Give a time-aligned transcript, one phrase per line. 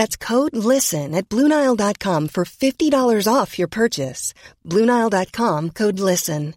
[0.00, 4.34] That's code LISTEN at Bluenile.com for $50 off your purchase.
[4.64, 6.54] Bluenile.com code LISTEN.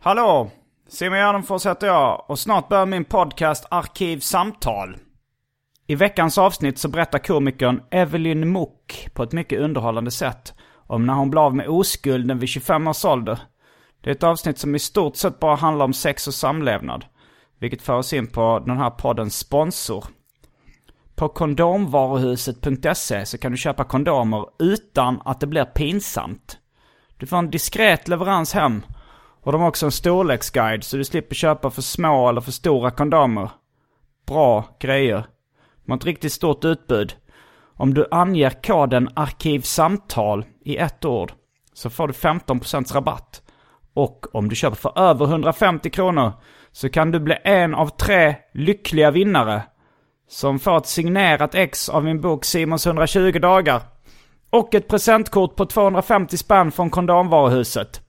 [0.00, 0.50] Hallå!
[0.88, 4.96] Simon Gärdenfors heter jag och snart börjar min podcast Arkivsamtal.
[5.86, 10.54] I veckans avsnitt så berättar komikern Evelyn Mook på ett mycket underhållande sätt
[10.86, 13.38] om när hon blev av med oskulden vid 25 års ålder.
[14.00, 17.04] Det är ett avsnitt som i stort sett bara handlar om sex och samlevnad.
[17.60, 20.04] Vilket för oss in på den här poddens sponsor.
[21.18, 26.58] På kondomvaruhuset.se så kan du köpa kondomer utan att det blir pinsamt.
[27.16, 28.82] Du får en diskret leverans hem.
[29.42, 32.90] Och de har också en storleksguide så du slipper köpa för små eller för stora
[32.90, 33.50] kondomer.
[34.26, 35.26] Bra grejer.
[35.84, 37.14] De har ett riktigt stort utbud.
[37.74, 41.32] Om du anger koden arkivsamtal i ett ord
[41.72, 43.42] så får du 15% rabatt.
[43.94, 46.32] Och om du köper för över 150 kronor
[46.72, 49.62] så kan du bli en av tre lyckliga vinnare
[50.28, 53.80] som får ett signerat ex av min bok Simons 120 dagar.
[54.50, 58.00] Och ett presentkort på 250 spänn från kondomvaruhuset.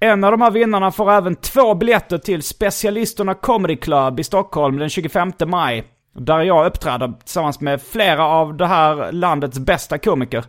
[0.00, 4.78] En av de här vinnarna får även två biljetter till Specialisterna Comedy Club i Stockholm
[4.78, 5.84] den 25 maj.
[6.14, 10.44] Där jag uppträder tillsammans med flera av det här landets bästa komiker.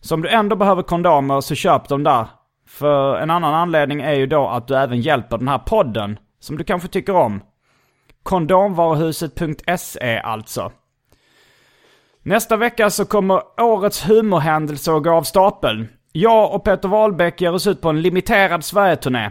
[0.00, 2.26] Så om du ändå behöver kondomer så köp dem där.
[2.68, 6.18] För en annan anledning är ju då att du även hjälper den här podden.
[6.40, 7.40] Som du kanske tycker om.
[8.28, 10.72] Kondomvaruhuset.se alltså.
[12.22, 15.88] Nästa vecka så kommer årets humorhändelse att gå av stapeln.
[16.12, 19.30] Jag och Peter Wahlbeck ger oss ut på en limiterad Sverigeturné.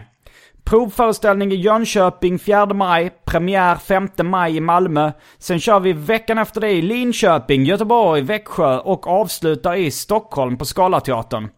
[0.64, 5.12] Provföreställning i Jönköping 4 maj, premiär 5 maj i Malmö.
[5.38, 10.64] Sen kör vi veckan efter det i Linköping, Göteborg, Växjö och avslutar i Stockholm på
[10.64, 11.48] Scalateatern.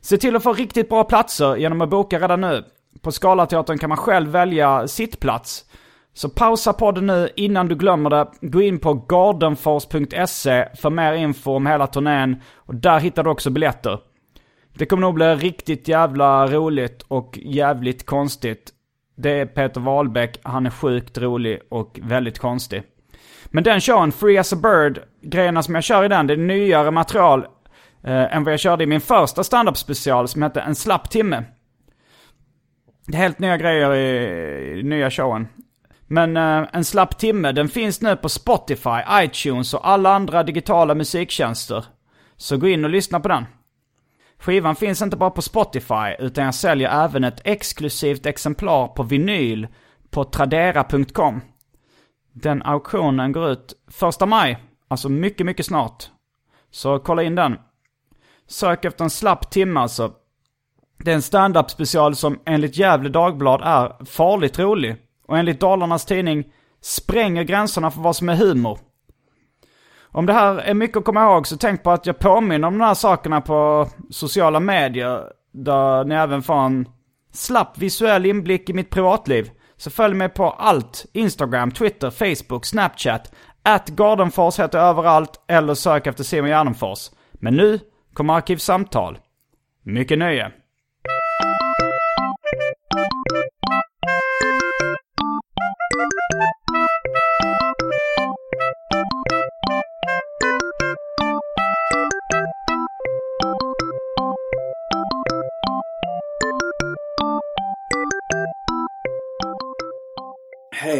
[0.00, 2.64] Se till att få riktigt bra platser genom att boka redan nu.
[3.02, 5.64] På Scalateatern kan man själv välja sittplats.
[6.14, 8.26] Så pausa podden nu innan du glömmer det.
[8.40, 12.40] Gå in på gardenfors.se för mer info om hela turnén.
[12.54, 13.98] Och där hittar du också biljetter.
[14.74, 18.70] Det kommer nog bli riktigt jävla roligt och jävligt konstigt.
[19.16, 22.82] Det är Peter Wahlbeck, han är sjukt rolig och väldigt konstig.
[23.46, 26.36] Men den showen, Free as a Bird, grejerna som jag kör i den, det är
[26.36, 27.46] nyare material
[28.04, 31.44] eh, än vad jag körde i min första standup special som hette En slapp timme.
[33.06, 35.48] Det är helt nya grejer i, i nya showen.
[36.12, 40.94] Men eh, En slapp timme, den finns nu på Spotify, iTunes och alla andra digitala
[40.94, 41.84] musiktjänster.
[42.36, 43.46] Så gå in och lyssna på den.
[44.38, 49.68] Skivan finns inte bara på Spotify, utan jag säljer även ett exklusivt exemplar på vinyl
[50.10, 51.40] på tradera.com.
[52.32, 54.58] Den auktionen går ut första maj,
[54.88, 56.04] alltså mycket, mycket snart.
[56.70, 57.58] Så kolla in den.
[58.46, 60.12] Sök efter en slapp timme alltså.
[61.04, 64.96] Det är en stand-up special som enligt Gävle Dagblad är farligt rolig.
[65.26, 66.44] Och enligt Dalarnas Tidning
[66.80, 68.78] spränger gränserna för vad som är humor.
[70.14, 72.78] Om det här är mycket att komma ihåg så tänk på att jag påminner om
[72.78, 75.24] de här sakerna på sociala medier.
[75.52, 76.88] Där ni även får en
[77.32, 79.50] slapp visuell inblick i mitt privatliv.
[79.76, 81.06] Så följ mig på allt.
[81.12, 83.32] Instagram, Twitter, Facebook, Snapchat.
[83.62, 87.10] Att Gardenfors heter överallt eller sök efter Simon Gärdenfors.
[87.32, 87.78] Men nu
[88.12, 89.18] kommer Arkivsamtal.
[89.82, 90.52] Mycket nöje.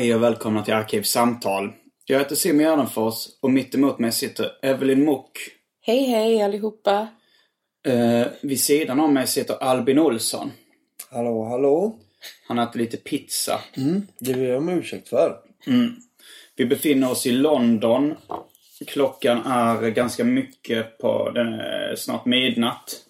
[0.02, 1.72] Hej och välkomna till Arkivsamtal.
[2.04, 5.38] Jag heter Simon Gärdenfors och mitt emot mig sitter Evelyn Mock.
[5.81, 7.08] Hej hej allihopa.
[7.87, 10.52] Eh, vid sidan om mig sitter Albin Olsson.
[11.10, 11.96] Hallå, hallå.
[12.49, 13.60] Han äter lite pizza.
[14.19, 15.37] Det ber jag om ursäkt för.
[16.56, 18.14] Vi befinner oss i London.
[18.87, 23.04] Klockan är ganska mycket på, den är snart midnatt.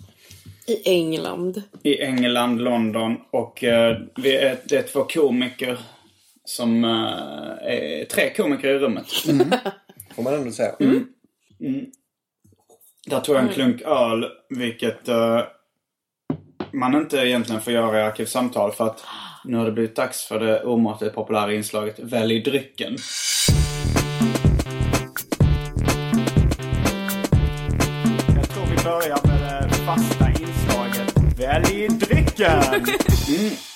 [0.67, 1.63] I England.
[1.83, 3.17] I England, London.
[3.31, 5.79] Och eh, vi är, det är två komiker
[6.45, 9.07] som eh, är tre komiker i rummet.
[10.15, 10.73] Får man ändå säga.
[13.07, 15.41] Där tog jag en klunk öl, vilket eh,
[16.73, 19.05] man inte egentligen får göra i Arkivsamtal för att
[19.45, 22.97] nu har det blivit dags för det omåttligt populära inslaget Välj drycken.
[28.35, 32.63] Jag tror vi börjar med det fasta inslaget Välj drycken!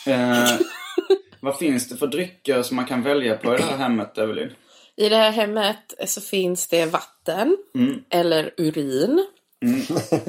[0.07, 0.33] Mm.
[0.33, 0.51] Eh,
[1.47, 4.51] vad finns det för drycker som man kan välja på i det här hemmet, Evelyn?
[4.97, 7.57] I det här hemmet så finns det vatten.
[8.11, 9.27] Eller urin.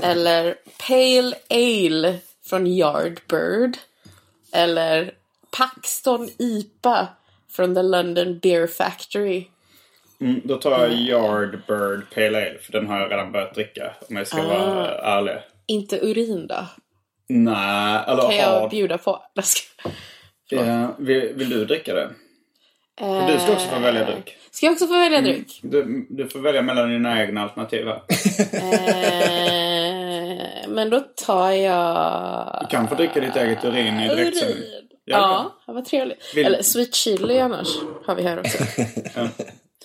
[0.02, 0.56] eller
[0.88, 3.78] Pale Ale från Yardbird.
[4.54, 5.14] Eller
[5.58, 7.08] Paxton IPA
[7.52, 9.46] från The London Beer Factory.
[10.22, 13.96] Mm, då tar jag Yardbird Pale Ale, för den har jag redan börjat dricka.
[14.10, 15.38] Om jag ska vara ärlig.
[15.66, 16.66] Inte urin då?
[17.28, 18.70] Nej, eller Kan jag har...
[18.70, 19.24] bjuda på?
[20.52, 22.10] Eh, vill, vill du dricka det?
[23.00, 24.38] För du ska också få välja dryck.
[24.52, 25.60] Ska jag också få välja dryck?
[25.64, 28.02] Du, du får välja mellan dina egna alternativ här.
[29.28, 32.58] Eh, men då tar jag...
[32.62, 34.64] Du kan få dricka ditt eget urin i direktsändning.
[35.06, 36.36] Ja, Ja, vad trevligt.
[36.36, 37.68] Vill- Eller sweet chili annars
[38.06, 38.58] har vi här också.
[39.16, 39.28] Ja.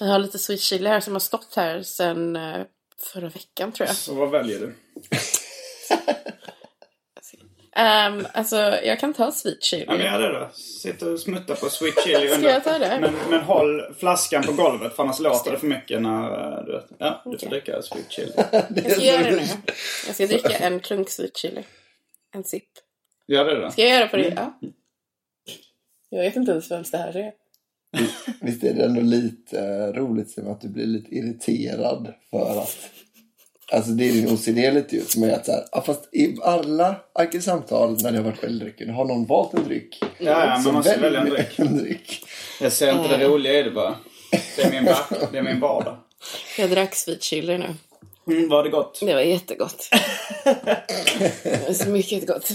[0.01, 2.61] Jag har lite sweet chili här som har stått här sedan eh,
[3.13, 3.97] förra veckan tror jag.
[3.97, 4.75] Så vad väljer du?
[7.77, 9.85] Um, alltså, jag kan ta sweet chili.
[9.89, 10.51] Ja, men gör det då.
[10.53, 12.99] Sitt och smutta på sweet chili Ska jag ta det?
[13.01, 16.83] Men, men håll flaskan på golvet för annars låter det för mycket när du...
[16.99, 18.33] Ja, du får dricka sweet chili.
[18.85, 19.47] Jag ska göra det nu.
[20.07, 21.63] Jag ska dricka en klunk sweet chili.
[22.35, 22.69] En sipp.
[23.27, 23.71] Gör det då.
[23.71, 24.33] Ska jag göra på det?
[24.37, 24.59] Ja.
[26.11, 27.33] Jag vet inte ens vems det här är.
[28.41, 32.79] Visst är det ändå lite eh, roligt som att du blir lite irriterad för att
[33.73, 36.37] Alltså det är din OCD lite ju som är att så här, ja, fast i
[36.43, 39.99] alla arkivsamtal när det har varit väldrycken har någon valt en dryck.
[40.03, 41.59] Ja, ja, man måste välj välja en dryck.
[41.59, 42.25] en dryck.
[42.61, 43.95] Jag ser inte det roliga i det bara.
[44.57, 45.97] Det är min, back, det är min vardag.
[46.59, 47.75] Jag drack sweet chili nu.
[48.27, 49.01] Mm, var det gott?
[49.01, 49.89] Det var jättegott.
[51.43, 52.51] Det var så mycket gott.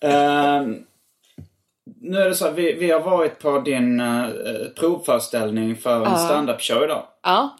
[0.00, 0.84] Ehm,
[2.00, 4.28] nu är det så att vi, vi har varit på din uh,
[4.76, 7.04] provföreställning för en stand-up-show idag.
[7.22, 7.56] Ja.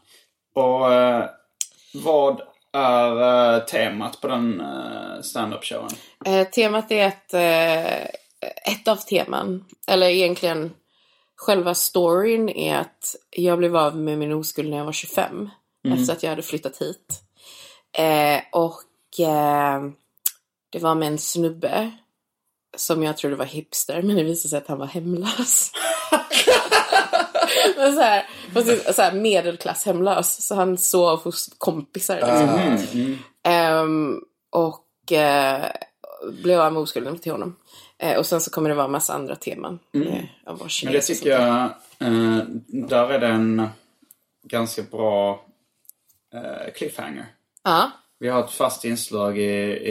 [0.55, 1.25] Och eh,
[1.95, 2.41] vad
[2.73, 5.91] är eh, temat på den uh, stand-up-showen?
[6.25, 8.05] Eh, temat är eh,
[8.73, 10.73] ett av teman, eller egentligen
[11.37, 15.51] själva storyn är att jag blev av med min oskuld när jag var 25.
[15.93, 17.23] Efter att jag hade flyttat hit.
[17.99, 19.83] Eh, och eh,
[20.71, 21.91] det var med en snubbe
[22.77, 25.71] som jag trodde var hipster, men det visade sig att han var hemlös.
[27.77, 30.47] men så här, fast så här medelklass hemlös.
[30.47, 32.17] Så han sov hos kompisar.
[32.17, 33.19] Liksom.
[33.43, 34.21] Ehm,
[34.51, 35.65] och eh,
[36.43, 37.57] blev av med oskulden till honom.
[37.99, 39.79] Eh, och sen så kommer det vara en massa andra teman.
[39.95, 40.27] Mm.
[40.47, 41.63] Av vår Men det tycker jag,
[41.99, 43.69] eh, där är det en
[44.43, 45.41] ganska bra
[46.75, 47.27] cliffhanger.
[47.65, 47.91] Ja.
[48.19, 49.43] Vi har ett fast inslag i,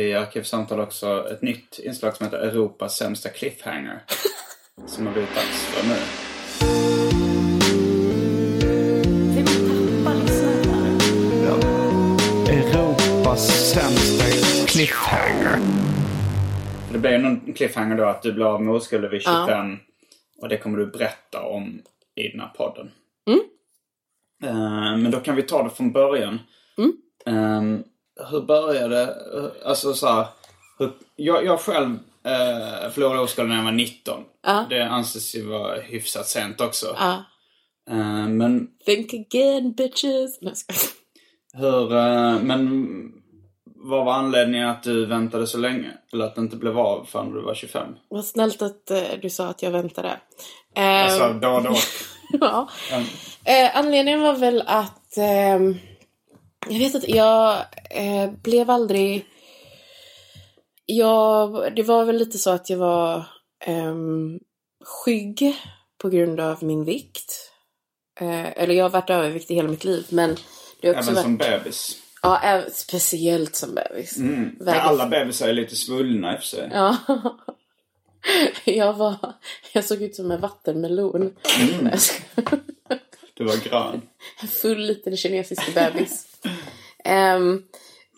[0.02, 1.30] i Arkivsamtal också.
[1.32, 4.04] Ett nytt inslag som heter Europas sämsta cliffhanger.
[4.88, 6.33] som har blivit dags för nu.
[14.84, 15.60] Cliffhanger.
[16.92, 19.78] Det blir någon cliffhanger då att du blir av med oskulden vid 25.
[20.42, 21.82] Och det kommer du berätta om
[22.16, 22.92] i den här podden.
[24.44, 26.40] Eh, men då kan vi ta det från början.
[27.26, 27.84] Um,
[28.32, 30.26] hur började eh, Alltså så här,
[30.80, 34.24] hur, jag, jag själv uh, förlorade oskulden när jag var 19.
[34.44, 34.66] Ja.
[34.70, 36.96] Det anses ju vara hyfsat sent också.
[37.00, 37.24] Ja.
[37.90, 40.40] Eh, men Think again bitches.
[41.54, 41.96] Hur...
[41.96, 43.23] eh, men
[43.84, 45.92] vad var anledningen att du väntade så länge?
[46.14, 47.96] Eller att det inte blev av förrän du var 25?
[48.10, 50.20] Vad snällt att eh, du sa att jag väntade.
[50.76, 51.76] Eh, Alltså då och då.
[52.40, 52.70] ja.
[53.46, 55.78] Eh, anledningen var väl att ehm,
[56.70, 57.58] jag vet inte, jag
[57.90, 59.26] eh, blev aldrig...
[60.86, 63.26] Jag, det var väl lite så att jag var
[63.68, 64.40] um,
[64.86, 65.56] skygg
[66.02, 67.52] på grund av min vikt.
[68.20, 70.36] Eh, eller jag har varit överviktig hela mitt liv men
[70.82, 71.64] det har också Även som varit...
[71.64, 72.03] bebis.
[72.24, 74.18] Ja, även, speciellt som bebis.
[74.18, 74.56] Mm.
[74.60, 76.70] Väger- Alla bebisar är lite svullna i och för sig.
[76.74, 76.98] Ja.
[78.66, 79.16] Jag var...
[79.74, 81.36] Jag såg ut som en vattenmelon.
[81.44, 82.00] Skojar.
[83.34, 84.02] Du var grön.
[84.42, 86.28] En full liten kinesisk bebis.
[87.04, 87.64] Ehm,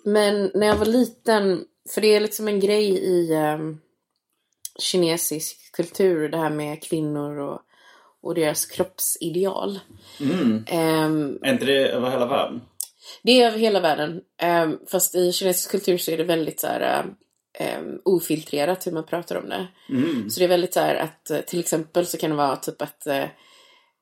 [0.03, 3.77] Men när jag var liten, för det är liksom en grej i ehm,
[4.79, 7.59] kinesisk kultur, det här med kvinnor och,
[8.21, 9.79] och deras kroppsideal.
[10.67, 12.61] Ehm, Är inte det över hela världen?
[13.25, 14.21] Det är över hela världen.
[14.41, 17.05] Ehm, fast i kinesisk kultur så är det väldigt så här,
[17.59, 19.67] ehm, ofiltrerat hur man pratar om det.
[20.29, 22.81] Så det är väldigt så här att eh, till exempel så kan det vara typ
[22.81, 23.23] att eh,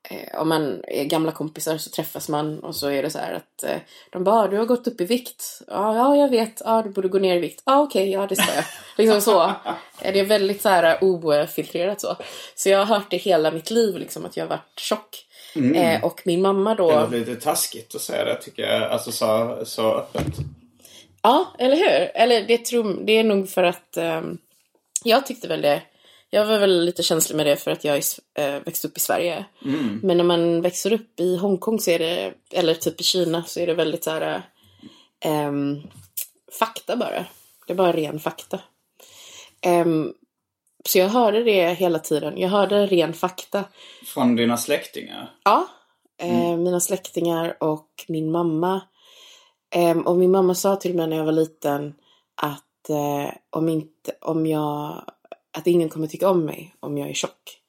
[0.09, 3.33] eh, om man är gamla kompisar så träffas man och så är det så här
[3.33, 3.77] att eh,
[4.11, 5.61] de bara, "Ah, du har gått upp i vikt.
[5.67, 6.61] Ja, ja jag vet.
[6.65, 7.63] Ja, du borde gå ner i vikt.
[7.65, 8.65] Ja, okej, ja det ska jag.
[8.97, 9.43] liksom så.
[10.01, 12.15] Eh, Det är väldigt så här ofiltrerat så.
[12.55, 15.25] Så jag har hört det hela mitt liv liksom att jag har varit tjock.
[15.55, 16.89] Eh, och min mamma då...
[16.91, 18.83] Det låter lite taskigt att säga det tycker jag.
[18.83, 20.33] Alltså så, så öppet.
[21.21, 22.11] Ja, eller hur?
[22.13, 24.37] Eller det, tror, det är nog för att ehm,
[25.03, 25.81] jag tyckte väl det.
[26.29, 28.01] Jag var väl lite känslig med det för att jag
[28.33, 29.45] äh, växte upp i Sverige.
[30.01, 33.59] Men när man växer upp i Hongkong så är det, eller typ i Kina så
[33.59, 34.41] är det väldigt så här
[35.19, 35.81] ehm,
[36.59, 37.25] fakta bara.
[37.67, 38.59] Det är bara ren fakta.
[39.61, 40.13] Ehm,
[40.89, 42.37] så jag hörde det hela tiden.
[42.37, 43.63] Jag hörde ren fakta.
[44.05, 45.31] Från dina släktingar?
[45.43, 45.67] Ja,
[46.17, 48.81] eh, mina släktingar och min mamma.
[49.75, 51.93] Ehm, och min mamma sa till mig när jag var liten
[52.35, 55.03] att eh, om, inte, om jag,
[55.57, 57.59] att ingen kommer tycka om mig om jag är tjock.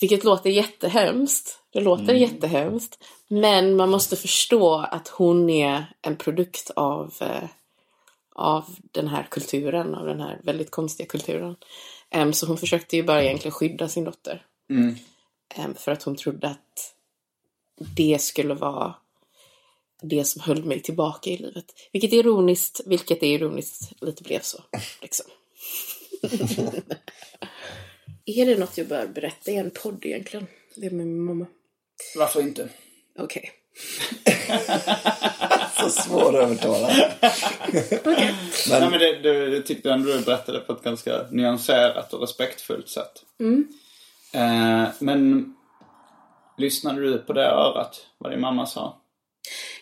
[0.00, 1.60] Vilket låter jättehemskt.
[1.72, 3.04] Det låter jättehemskt.
[3.28, 7.48] Men man måste förstå att hon är en produkt av, eh,
[8.34, 11.56] av den här kulturen, av den här väldigt konstiga kulturen.
[12.10, 14.46] Ehm, så hon försökte ju bara egentligen skydda sin dotter.
[15.54, 16.94] Ehm, för att hon trodde att
[17.78, 18.94] det skulle vara
[20.02, 21.74] det som höll mig tillbaka i livet.
[21.92, 24.64] Vilket är ironiskt, vilket är ironiskt lite blev så.
[25.02, 25.26] Liksom.
[28.24, 30.46] är det något jag bör berätta i en podd egentligen?
[30.74, 31.46] Det med min mamma.
[32.16, 32.68] Varför inte?
[33.18, 33.52] Okej.
[35.80, 36.92] Så svårövertalad.
[38.70, 42.88] Nej, men det, det, det tyckte ändå du berättade på ett ganska nyanserat och respektfullt
[42.88, 43.12] sätt.
[44.32, 45.54] Eh, men
[46.58, 48.06] lyssnade du på det örat?
[48.18, 49.00] Vad din mamma sa?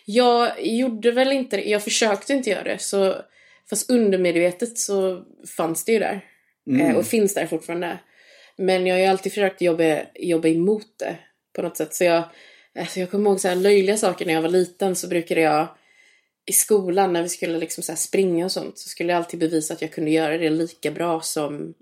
[0.05, 1.63] Jag gjorde väl inte det.
[1.63, 2.79] Jag försökte inte göra det.
[2.79, 3.15] Så,
[3.69, 5.23] fast undermedvetet så
[5.57, 6.25] fanns det ju där.
[6.79, 7.99] Eh, och finns där fortfarande.
[8.57, 11.15] Men jag har ju alltid försökt jobba, jobba emot det
[11.55, 11.95] på något sätt.
[11.95, 12.23] Så jag,
[12.77, 15.67] alltså jag kommer ihåg så här löjliga saker när jag var liten så brukade jag
[16.45, 19.39] i skolan när vi skulle liksom så här springa och sånt så skulle jag alltid
[19.39, 21.73] bevisa att jag kunde göra det lika bra som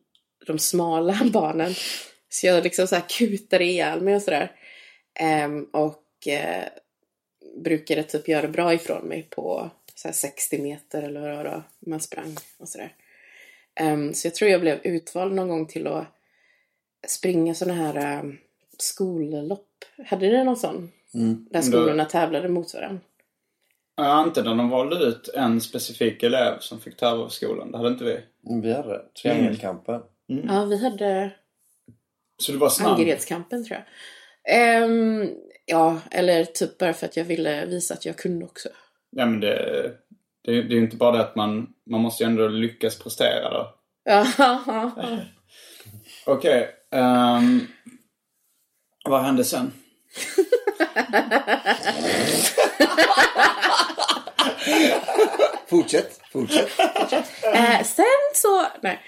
[0.48, 1.74] de smala barnen.
[2.30, 4.52] Så jag liksom så här kutade ihjäl mig och sådär.
[5.20, 6.64] Ehm, och eh,
[7.64, 11.64] brukade typ göra bra ifrån mig på så här 60 meter eller vad det var
[11.80, 12.94] man sprang och sådär.
[13.76, 16.08] Ehm, så jag tror jag blev utvald någon gång till att
[17.08, 18.38] springa sådana här um,
[18.78, 19.75] skollopp.
[20.08, 20.92] Hade ni någon sån?
[21.52, 23.00] Där skolorna tävlade mot varandra.
[23.98, 27.72] Ja, inte när de valde ut en specifik elev som fick ta över skolan.
[27.72, 28.20] Det hade inte vi.
[28.62, 30.02] Vi hade triangelkampen.
[30.26, 31.32] Ja, vi hade
[32.38, 32.92] Så du var snabb?
[33.00, 33.86] Angeredskampen tror jag.
[34.58, 35.30] Ehm,
[35.66, 38.70] ja, eller typ bara för att jag ville visa att jag kunde också.
[39.10, 39.92] Ja, men det,
[40.44, 43.76] det, det är inte bara det att man, man måste ju ändå lyckas prestera då.
[44.04, 44.28] Ja,
[46.26, 46.70] Okej.
[46.92, 47.60] ehm,
[49.06, 49.72] vad hände sen?
[55.70, 56.70] Fortsätt, fortsätt.
[57.44, 59.00] Eh, sen så, nej,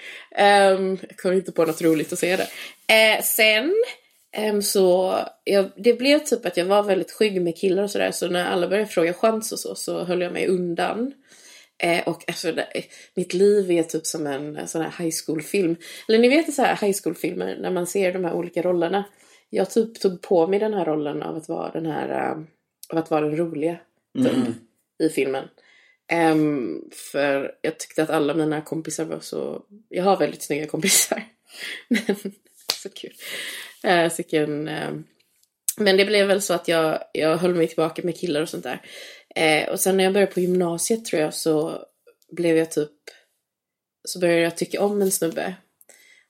[0.74, 2.48] um, jag kom inte på något roligt att säga där.
[2.86, 3.74] Eh, sen
[4.32, 8.10] ehm, så, jag, det blev typ att jag var väldigt skygg med killar och sådär.
[8.10, 11.12] Så när alla började fråga chans och så, så höll jag mig undan.
[11.78, 12.66] Eh, och alltså, det,
[13.14, 15.76] mitt liv är typ som en, en sån här high school-film.
[16.08, 19.04] Eller ni vet så här high school-filmer när man ser de här olika rollerna.
[19.50, 22.38] Jag typ tog på mig den här rollen av att vara den här, eh,
[22.92, 23.76] av att vara den roliga.
[24.18, 24.54] Typ,
[24.98, 25.48] I filmen.
[26.08, 29.62] Ehm, för jag tyckte att alla mina kompisar var så...
[29.88, 31.22] Jag har väldigt snygga kompisar.
[31.88, 32.16] Men,
[32.72, 33.12] så kul.
[33.86, 35.04] Uh, så vilken, ehm,
[35.76, 38.64] men det blev väl så att jag, jag höll mig tillbaka med killar och sånt
[38.64, 38.82] där.
[39.34, 41.84] Eh, och sen när jag började på gymnasiet tror jag så
[42.30, 42.90] blev jag typ...
[44.04, 45.54] Så började jag tycka om en snubbe.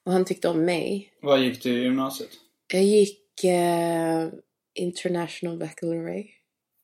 [0.04, 1.12] Och han tyckte om mig.
[1.22, 2.30] Vad gick du i gymnasiet?
[2.72, 4.28] Jag gick eh,
[4.74, 6.28] International Baccalaureate.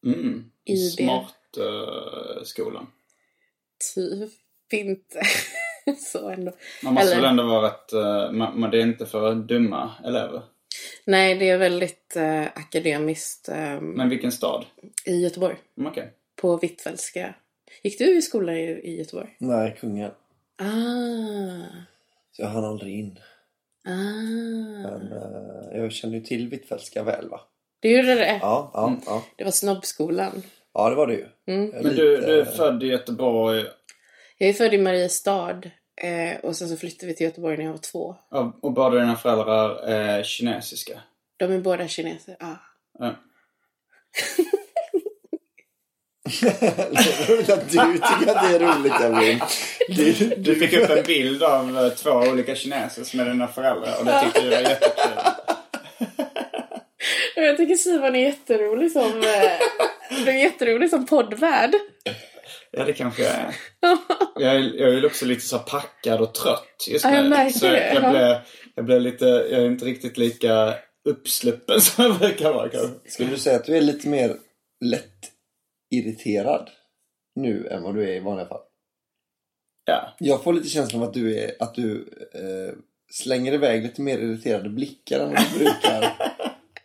[0.07, 0.51] Mm.
[0.65, 0.79] IB.
[0.79, 2.87] Smart eh, skolan.
[3.95, 4.31] Typ
[4.73, 5.23] inte.
[5.99, 6.53] så ändå.
[6.83, 7.93] Man måste Eller- väl ändå vara rätt...
[7.93, 10.43] eh, man, man, det är inte för dumma elever.
[11.05, 14.65] Nej, det är väldigt eh, akademiskt eh, Men vilken stad?
[15.07, 15.57] i Göteborg.
[15.79, 16.13] Mm, Okej.
[16.37, 17.35] På Hvitfeldtska.
[17.83, 19.37] Gick du i skolan i, i Göteborg?
[19.39, 20.11] Nej, kungen.
[20.57, 21.67] Ah,
[22.33, 23.19] Så jag hann aldrig in.
[23.87, 23.91] Ah.
[24.83, 27.41] Men eh, jag känner ju till Hvitfeldtska väl va?
[27.81, 28.39] Du gjorde det?
[28.43, 29.25] Ja, ja, ja.
[29.37, 30.43] Det var snobbskolan.
[30.75, 31.27] Ja, det var det ju.
[31.47, 31.69] Mm.
[31.71, 33.65] Men du, lite- du är född i Göteborg
[34.39, 35.61] Jag är född i Mariestad.
[36.03, 38.17] Eh, och sen så flyttade vi till Göteborg när jag var två.
[38.31, 41.01] och och båda dina föräldrar är kinesiska.
[41.37, 42.37] De är båda kineser.
[42.41, 42.57] Ja.
[42.99, 43.07] Ja.
[43.07, 43.15] Är
[47.29, 49.41] roligt att du tycker att det är roligt, Evelyn.
[49.89, 53.95] Du, Du fick upp en bild av eh, två olika kineser som är dina föräldrar
[53.99, 55.13] och det tyckte du var jättekul.
[57.37, 61.75] Jag tycker Simon är jätterolig som, eh, du är jätterolig som poddvärd.
[62.71, 63.55] Ja, det kanske jag är.
[64.41, 67.29] Jag är, jag är också lite så packad och trött just jag nu.
[67.29, 67.93] märker så det.
[67.95, 68.37] jag blev,
[68.75, 70.75] jag blev lite, jag är inte riktigt lika
[71.09, 73.11] uppsluppen som jag brukar vara kanske.
[73.11, 74.37] skulle du säga att du är lite mer
[74.85, 75.31] lätt
[75.91, 76.71] irriterad
[77.35, 78.63] nu än vad du är i vanliga fall?
[79.85, 80.17] Ja.
[80.19, 82.75] Jag får lite känslan av att du, är, att du eh,
[83.13, 86.15] slänger iväg lite mer irriterade blickar än vad du brukar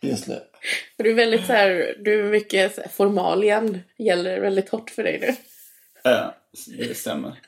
[0.00, 0.40] just nu.
[0.96, 5.04] Du är väldigt så här, du är mycket så här, formalien gäller väldigt hårt för
[5.04, 5.34] dig nu.
[6.02, 7.38] Ja, det stämmer.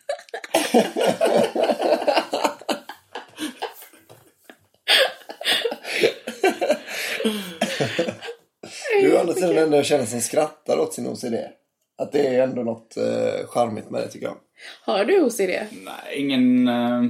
[9.02, 11.34] Du är å andra sidan den enda jag känner som skrattar åt sin OCD.
[11.98, 14.36] Att det är ändå något eh, charmigt med det tycker jag.
[14.84, 15.50] Har du OCD?
[15.84, 16.68] Nej, ingen...
[16.68, 17.02] eh,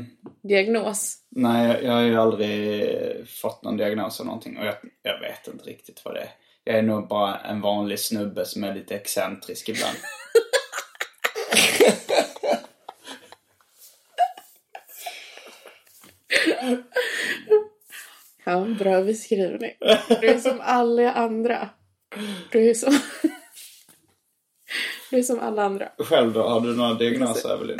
[0.42, 1.16] Diagnos?
[1.30, 5.48] nej, jag, jag har ju aldrig fått någon diagnos eller någonting och jag, jag vet
[5.48, 6.28] inte riktigt vad det är.
[6.64, 9.96] Jag är nog bara en vanlig snubbe som är lite excentrisk ibland.
[18.44, 19.72] Ja, bra beskrivning.
[20.20, 21.68] Du är som alla andra.
[22.50, 22.92] Du är som...
[25.10, 25.88] Du är som alla andra.
[25.98, 26.42] Själv då?
[26.42, 27.76] Har du några diagnoser, Evelyn?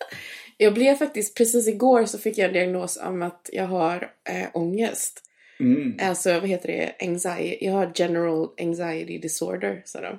[0.56, 4.46] Jag blev faktiskt, precis igår så fick jag en diagnos om att jag har äh,
[4.54, 5.22] ångest.
[5.60, 5.98] Mm.
[6.02, 7.06] Alltså vad heter det?
[7.08, 7.64] Anxiety.
[7.66, 10.18] Jag har general anxiety disorder, sa de.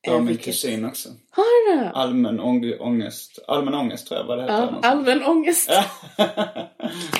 [0.00, 1.08] Det har Eh, min vilket- kusin också.
[1.30, 1.90] Har du det?
[1.90, 3.38] Allmän ång- ångest.
[3.48, 4.54] Allmän ångest tror jag vad det heter.
[4.54, 4.84] Ja, någonstans.
[4.94, 5.70] allmän ångest.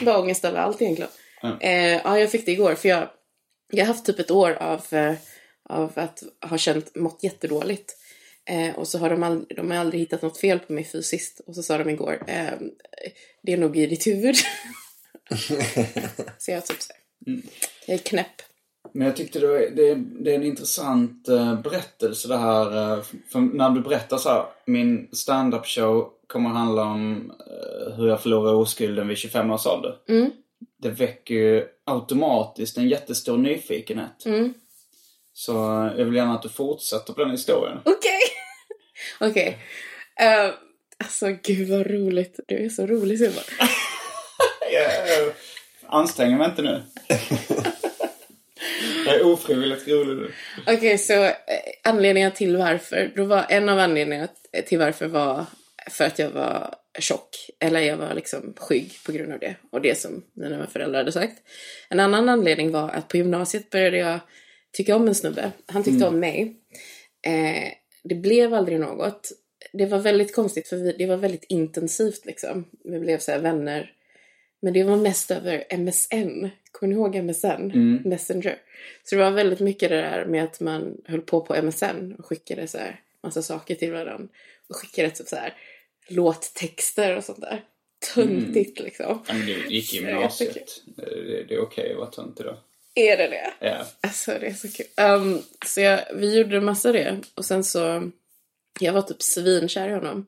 [0.04, 1.10] Bara ångest över allt egentligen.
[1.42, 1.60] Ja.
[1.60, 3.08] Eh, ja, jag fick det igår för jag,
[3.72, 5.14] jag har haft typ ett år av, eh,
[5.72, 7.96] av att ha känt, mått jättedåligt.
[8.44, 11.40] Eh, och så har de, aldrig, de har aldrig hittat något fel på mig fysiskt.
[11.46, 12.52] Och så sa de igår, eh,
[13.42, 14.34] det är nog i ditt huvud.
[16.38, 17.42] så jag typ så här,
[17.86, 18.42] jag är knäpp.
[18.92, 22.96] Men jag tyckte det, var, det, det är en intressant eh, berättelse det här.
[22.96, 27.94] eh, för när du berättar så här, min stand-up show kommer att handla om eh,
[27.94, 29.96] hur jag förlorade oskulden vid 25 års ålder.
[30.08, 30.30] Mm.
[30.78, 34.26] Det väcker ju automatiskt en jättestor nyfikenhet.
[34.26, 34.54] Mm.
[35.32, 35.52] Så
[35.98, 37.78] jag vill gärna att du fortsätter på den historien.
[37.84, 38.20] Okej.
[39.30, 39.58] Okej.
[40.20, 40.54] Eh,
[40.98, 42.40] alltså gud vad roligt.
[42.48, 43.44] Du är så rolig Simon.
[44.72, 45.32] Jag
[45.86, 46.82] anstränger mig inte nu.
[49.06, 50.32] jag är ofrivilligt rolig nu.
[50.66, 51.32] Okej, så eh,
[51.84, 54.28] anledningen till varför, då var en av anledningarna
[54.66, 55.44] till varför var
[55.90, 57.50] för att jag var tjock.
[57.60, 59.56] Eller jag var liksom skygg på grund av det.
[59.70, 61.38] Och det som mina föräldrar hade sagt.
[61.88, 64.20] En annan anledning var att på gymnasiet började jag
[64.72, 65.52] tycka om en snubbe.
[65.66, 66.56] Han tyckte om mig.
[67.26, 67.72] Eh,
[68.04, 69.32] det blev aldrig något.
[69.72, 72.64] Det var väldigt konstigt för vi, det var väldigt intensivt liksom.
[72.84, 73.92] Vi blev så vänner.
[74.62, 76.48] Men det var mest över MSN.
[76.72, 77.70] Kommer ni ihåg MSN?
[78.04, 78.58] Messenger.
[79.04, 82.26] Så det var väldigt mycket det där med att man höll på på MSN och
[82.26, 84.28] skickade så här massa saker till varandra.
[84.68, 85.54] Och skickade typ så här
[86.08, 87.64] låttexter och sånt där.
[88.14, 89.22] Töntigt liksom.
[89.28, 90.82] Ja, men du gick gymnasiet.
[90.96, 92.58] Det, det är okej att vara töntig då.
[92.94, 93.52] Är det det?
[93.60, 93.86] Ja.
[94.00, 94.86] Alltså det är så kul.
[94.96, 97.20] Ehm, så jag, vi gjorde en massa det.
[97.34, 98.10] Och sen så,
[98.80, 100.26] jag var typ svinkär i honom.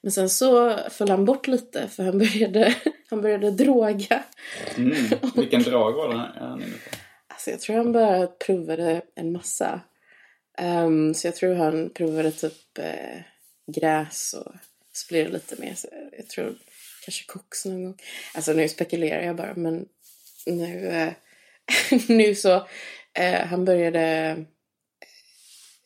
[0.00, 2.74] Men sen så föll han bort lite för han började,
[3.10, 4.22] han började droga.
[4.76, 4.96] Mm.
[5.36, 6.96] Vilken drag var det här han inne på?
[7.28, 9.80] Alltså jag tror han bara provade en massa.
[10.58, 13.20] Ehm, så jag tror han provade typ eh,
[13.74, 14.52] gräs och
[14.92, 15.74] så blir det lite mer.
[15.74, 16.54] Så jag tror
[17.04, 17.98] kanske koks någon gång.
[18.34, 19.86] Alltså nu spekulerar jag bara men
[20.46, 21.12] nu, eh,
[22.08, 22.54] nu så
[23.12, 24.36] eh, han började.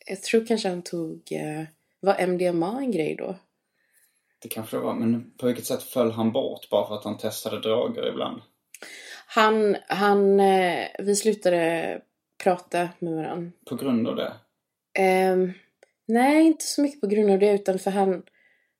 [0.05, 1.31] Jag tror kanske han tog.
[1.31, 1.63] Eh,
[1.99, 3.35] var MDMA en grej då?
[4.41, 7.17] Det kanske det var, men på vilket sätt föll han bort bara för att han
[7.17, 8.41] testade droger ibland?
[9.27, 12.01] Han, han, eh, vi slutade
[12.43, 13.51] prata med varandra.
[13.65, 14.33] På grund av det?
[14.93, 15.53] Ehm,
[16.05, 18.23] nej, inte så mycket på grund av det utan för han,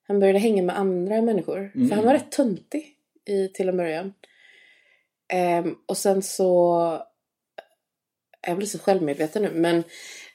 [0.08, 1.72] han började hänga med andra människor.
[1.90, 4.14] För han var rätt töntig i, till en början.
[5.34, 7.08] Um, och sen så...
[8.48, 9.84] Jag blir så självmedveten nu men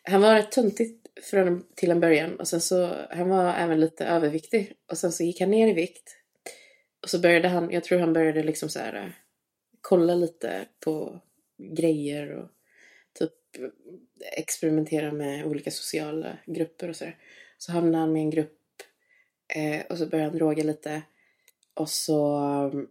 [0.03, 4.07] han var rätt töntig från, till en början och sen så han var även lite
[4.07, 6.17] överviktig och sen så gick han ner i vikt.
[7.03, 9.17] Och så började han, jag tror han började liksom så här
[9.81, 11.21] kolla lite på
[11.59, 12.49] grejer och
[13.19, 13.33] typ
[14.37, 17.19] experimentera med olika sociala grupper och sådär.
[17.59, 18.59] Så hamnade han med en grupp
[19.55, 21.03] eh, och så började han droga lite.
[21.75, 22.87] Och så...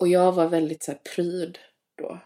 [0.00, 1.58] Och jag var väldigt så här pryd
[1.98, 2.20] då.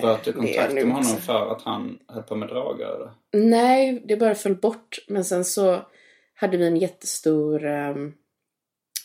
[0.00, 1.16] Bröt du är kontakt med honom också.
[1.16, 3.10] för att han höll på med droger eller?
[3.32, 4.98] Nej, det bara föll bort.
[5.08, 5.86] Men sen så
[6.34, 8.12] hade vi en jättestor, ehm,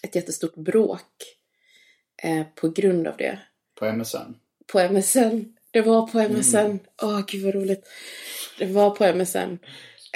[0.04, 1.38] ett jättestort bråk
[2.24, 3.40] eh, på grund av det.
[3.80, 4.34] På MSN?
[4.72, 5.56] På MSN.
[5.72, 6.80] Det var på MSN.
[7.02, 7.88] Åh, gud vad roligt.
[8.60, 9.58] Det var på MSN.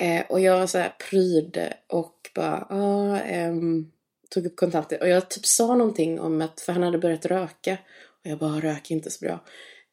[0.01, 3.91] Eh, och jag var så här pryd och bara, ja, ehm,
[4.29, 5.01] tog upp kontakter.
[5.01, 7.77] Och jag typ sa någonting om att, för han hade börjat röka.
[8.23, 9.43] Och jag bara, rök inte så bra.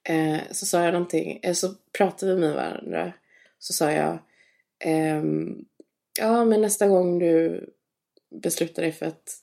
[0.09, 3.13] Eh, så sa jag någonting, eh, så pratade vi med varandra.
[3.59, 4.19] Så sa jag,
[4.85, 5.65] ehm,
[6.19, 7.67] ja men nästa gång du
[8.43, 9.37] beslutar dig för att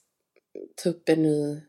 [0.82, 1.60] ta upp en ny,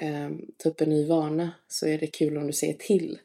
[0.00, 3.18] ehm, ta upp en ny vana så är det kul om du säger till.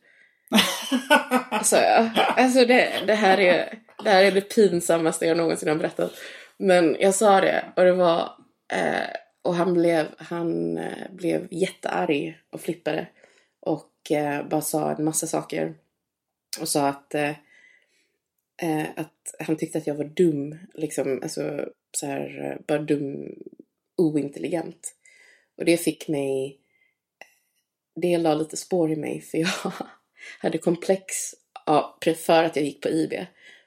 [1.63, 2.09] sa jag.
[2.15, 6.11] Alltså det, det, här är, det här är det pinsammaste jag någonsin har berättat.
[6.57, 8.31] Men jag sa det och det var,
[8.73, 9.09] eh,
[9.41, 13.07] och han blev, han eh, blev jättearg och flippade.
[13.59, 15.75] Och eh, bara sa en massa saker.
[16.59, 17.33] Och sa att, eh,
[18.61, 20.57] eh, att han tyckte att jag var dum.
[20.73, 23.35] Liksom, alltså så här, bara dum,
[23.97, 24.95] ointelligent.
[25.57, 26.59] Och det fick mig,
[27.95, 29.49] det la lite spår i mig för jag
[30.39, 31.15] hade komplex
[31.65, 33.13] ja, för att jag gick på IB.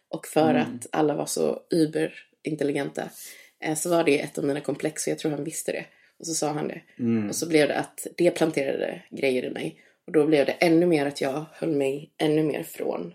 [0.09, 3.11] Och för att alla var så überintelligenta.
[3.61, 5.85] Eh, så var det ett av mina komplex och jag tror han visste det.
[6.19, 6.81] Och så sa han det.
[7.29, 9.83] Och så blev det att det planterade grejer i mig.
[10.07, 13.15] Och då blev det ännu mer att jag höll mig ännu mer från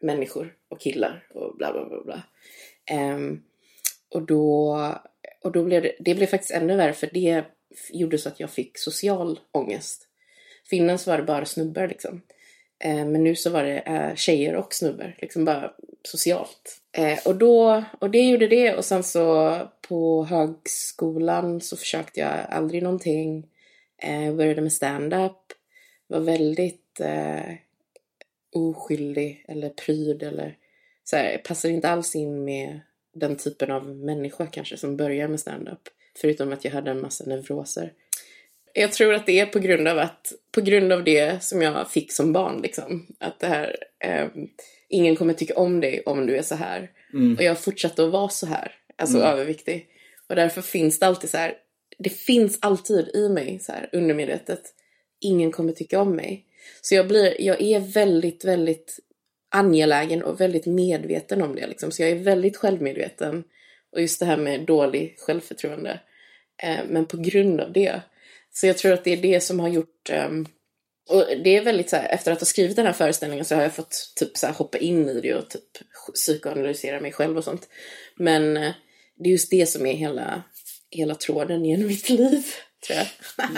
[0.00, 2.22] människor och killar och bla bla bla bla.
[2.90, 3.42] Ehm,
[4.08, 4.76] och då,
[5.44, 7.44] och då blev det, det blev faktiskt ännu värre för det
[7.92, 10.08] gjorde så att jag fick social ångest.
[10.68, 12.22] För innan så var det bara snubbar liksom.
[12.80, 16.80] Eh, men nu så var det eh, tjejer och snubbar, liksom bara socialt.
[16.92, 22.32] Eh, och, då, och det gjorde det och sen så på högskolan så försökte jag
[22.48, 23.46] aldrig någonting.
[24.02, 25.52] Jag började med stand-up.
[26.06, 27.54] Var väldigt eh,
[28.52, 30.56] oskyldig eller pryd eller
[31.04, 32.80] så här, passade inte alls in med
[33.14, 35.88] den typen av människa kanske som börjar med stand-up.
[36.20, 37.92] Förutom att jag hade en massa neuroser.
[38.80, 41.90] Jag tror att det är på grund av att, på grund av det som jag
[41.90, 43.06] fick som barn liksom.
[43.18, 44.26] Att det här, eh,
[44.88, 46.90] ingen kommer tycka om dig om du är så här.
[47.36, 49.86] Och jag fortsatte att vara så här, alltså överviktig.
[50.28, 51.54] Och därför finns det alltid så här,
[51.98, 54.62] det finns alltid i mig så här undermedvetet,
[55.20, 56.44] ingen kommer tycka om mig.
[56.80, 58.98] Så jag blir, jag är väldigt, väldigt
[59.50, 61.90] angelägen och väldigt medveten om det liksom.
[61.90, 63.44] Så jag är väldigt självmedveten.
[63.92, 66.00] Och just det här med dålig självförtroende.
[66.62, 68.00] Eh, men på grund av det.
[68.60, 70.46] Så jag tror att det är det som har gjort ehm,
[71.08, 73.62] och det är väldigt så här, efter att ha skrivit den här föreställningen så har
[73.62, 75.62] jag fått typ så här hoppa in i det och typ
[76.14, 77.68] psykoanalysera mig själv och sånt.
[78.16, 78.72] Men eh,
[79.16, 80.42] det är just det som är hela,
[80.90, 82.46] hela tråden genom mitt liv,
[82.86, 83.06] tror jag.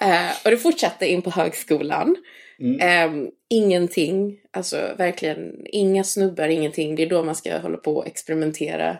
[0.00, 2.16] Eh, och det fortsatte in på högskolan.
[2.80, 3.12] Eh,
[3.50, 6.96] ingenting, alltså verkligen inga snubbar, ingenting.
[6.96, 8.98] Det är då man ska hålla på och experimentera.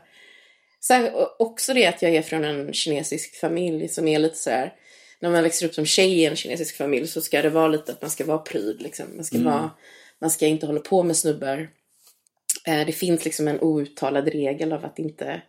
[0.80, 4.74] Så också det att jag är från en kinesisk familj som är lite så här.
[5.20, 7.92] När man växer upp som tjej i en kinesisk familj så ska det vara lite
[7.92, 8.82] att man ska vara pryd.
[8.82, 9.06] Liksom.
[9.14, 9.70] Man, ska vara,
[10.18, 11.68] man ska inte hålla på med snubbar.
[12.66, 15.42] Eh, det finns liksom en outtalad regel av att inte...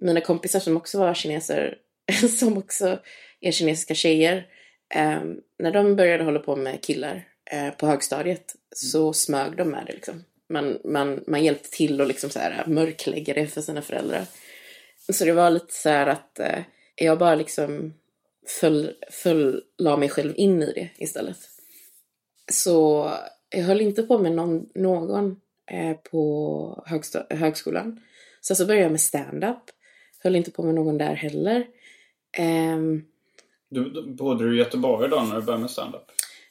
[0.00, 1.78] Mina kompisar som också var kineser,
[2.38, 2.98] som också
[3.40, 4.46] är kinesiska tjejer,
[4.94, 5.20] eh,
[5.58, 9.92] när de började hålla på med killar eh, på högstadiet så smög de med det.
[9.92, 10.24] Liksom.
[10.48, 14.26] Man, man, man hjälpte till och liksom så här, mörklägga det för sina föräldrar.
[15.12, 16.62] Så det var lite så här att eh,
[16.94, 17.94] jag bara liksom
[18.60, 21.38] föll, föll, la mig själv in i det istället.
[22.52, 23.10] Så
[23.50, 25.40] jag höll inte på med någon, någon
[25.70, 26.84] eh, på
[27.30, 28.00] högskolan.
[28.40, 29.62] Sen så började jag med stand-up.
[30.22, 31.66] Höll inte på med någon där heller.
[32.32, 33.04] Ehm,
[33.68, 36.04] Du, du, bodde du i Göteborg då när du började med standup?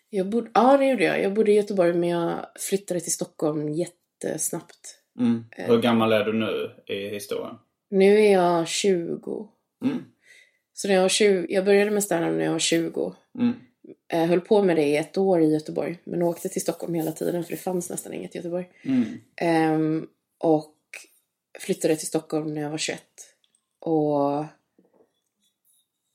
[0.10, 1.22] jag bodde, ja, det gjorde jag.
[1.22, 5.00] Jag bodde i Göteborg men jag flyttade till Stockholm jättesnabbt.
[5.20, 5.46] Mm.
[5.52, 7.56] Hur gammal är du nu i historien?
[7.90, 9.48] Nu är jag 20.
[9.86, 10.04] Mm.
[10.74, 13.16] Så när jag, var 20, jag började med stand när jag var 20.
[13.40, 13.54] Mm.
[14.08, 15.98] Jag höll på med det i ett år i Göteborg.
[16.04, 18.70] Men åkte till Stockholm hela tiden för det fanns nästan inget i Göteborg.
[18.84, 19.06] Mm.
[19.36, 20.76] Ehm, och
[21.60, 23.02] flyttade till Stockholm när jag var 21.
[23.80, 24.46] Och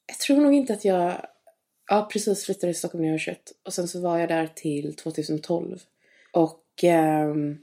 [0.06, 1.26] jag tror nog inte att jag...
[1.86, 3.52] Ja, precis flyttade till Stockholm när jag var 21.
[3.62, 5.82] Och sen så var jag där till 2012.
[6.32, 7.58] Och ehm,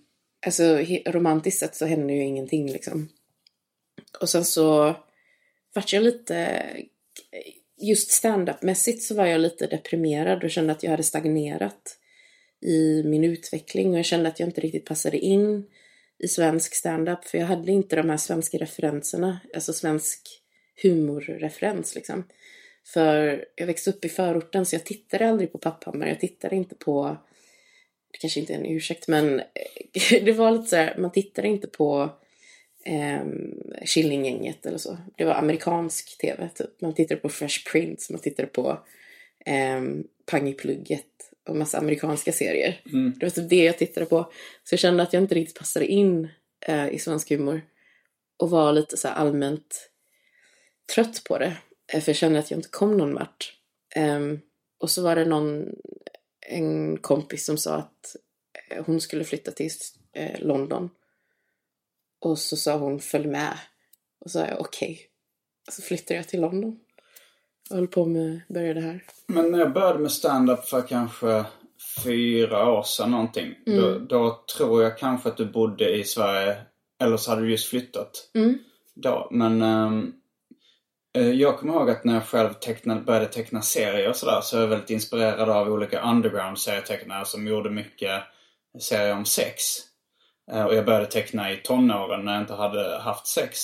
[0.45, 0.63] alltså
[1.05, 3.09] romantiskt sett så hände ju ingenting liksom.
[4.21, 4.95] Och sen så
[5.73, 6.63] vart jag lite...
[7.81, 11.97] Just standup-mässigt så var jag lite deprimerad och kände att jag hade stagnerat.
[12.61, 15.65] i min utveckling och jag kände att jag inte riktigt passade in
[16.19, 20.41] i svensk standup för jag hade inte de här svenska referenserna, alltså svensk
[20.81, 22.23] humorreferens liksom.
[22.85, 26.75] För jag växte upp i förorten så jag tittade aldrig på Papphammar, jag tittade inte
[26.75, 27.17] på
[28.11, 29.41] det kanske inte är en ursäkt men
[30.09, 32.09] det var lite så här, man tittade inte på
[32.89, 33.21] eh,
[33.85, 34.97] Killinggänget eller så.
[35.15, 36.81] Det var amerikansk tv typ.
[36.81, 38.79] Man tittade på Fresh Prince, man tittade på
[39.45, 39.81] eh,
[40.25, 41.05] Pang i plugget
[41.49, 42.81] och massa amerikanska serier.
[42.85, 43.13] Mm.
[43.19, 44.31] Det var typ det jag tittade på.
[44.63, 46.29] Så jag kände att jag inte riktigt passade in
[46.67, 47.61] eh, i svensk humor.
[48.37, 49.89] Och var lite så allmänt
[50.95, 51.57] trött på det.
[51.93, 53.53] Eh, för jag kände att jag inte kom någon vart.
[53.95, 54.39] Um,
[54.79, 55.75] och så var det någon,
[56.47, 58.15] en kompis som sa att
[58.69, 59.69] eh, hon skulle flytta till
[60.13, 60.89] eh, London.
[62.19, 63.57] Och så sa hon följ med.
[64.19, 64.91] Och så sa jag okej.
[64.91, 65.05] Okay.
[65.71, 66.79] Så flyttade jag till London.
[67.69, 69.03] Och höll på med, började här.
[69.27, 71.45] Men när jag började med stand-up för kanske
[72.03, 73.55] fyra år sedan någonting.
[73.67, 73.79] Mm.
[73.81, 76.57] Då, då tror jag kanske att du bodde i Sverige.
[77.01, 78.31] Eller så hade du just flyttat.
[78.33, 78.57] Mm.
[78.95, 79.27] Då.
[79.31, 80.13] Men um,
[81.13, 84.61] jag kommer ihåg att när jag själv tecknade, började teckna serier och sådär så är
[84.61, 88.21] jag väldigt inspirerad av olika underground-serietecknare som gjorde mycket
[88.79, 89.63] serier om sex.
[90.53, 93.59] Uh, och jag började teckna i tonåren när jag inte hade haft sex.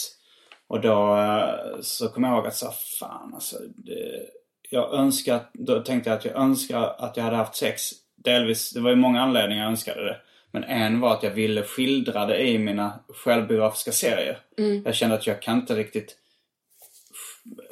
[0.67, 3.57] Och då uh, så kommer jag ihåg att så fan alltså.
[3.75, 4.21] Det,
[4.69, 7.91] jag önskar, då tänkte jag att jag önskar att jag hade haft sex.
[8.15, 10.17] Delvis, det var ju många anledningar jag önskade det.
[10.51, 14.39] Men en var att jag ville skildra det i mina självbiografiska serier.
[14.57, 14.83] Mm.
[14.85, 16.15] Jag kände att jag kan inte riktigt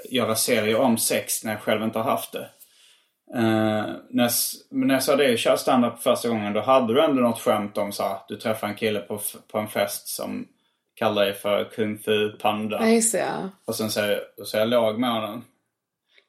[0.10, 2.50] göra serier om sex när jag själv inte har haft det.
[3.36, 4.32] Uh, när, jag,
[4.70, 7.78] när jag sa det i Kör standup första gången då hade du ändå något skämt
[7.78, 9.20] om så du träffar en kille på,
[9.52, 10.48] på en fest som
[10.96, 12.78] kallar dig för Kung Fu Panda.
[12.82, 13.50] Ja, just det, ja.
[13.66, 15.46] Och sen så, så jag låg med honom.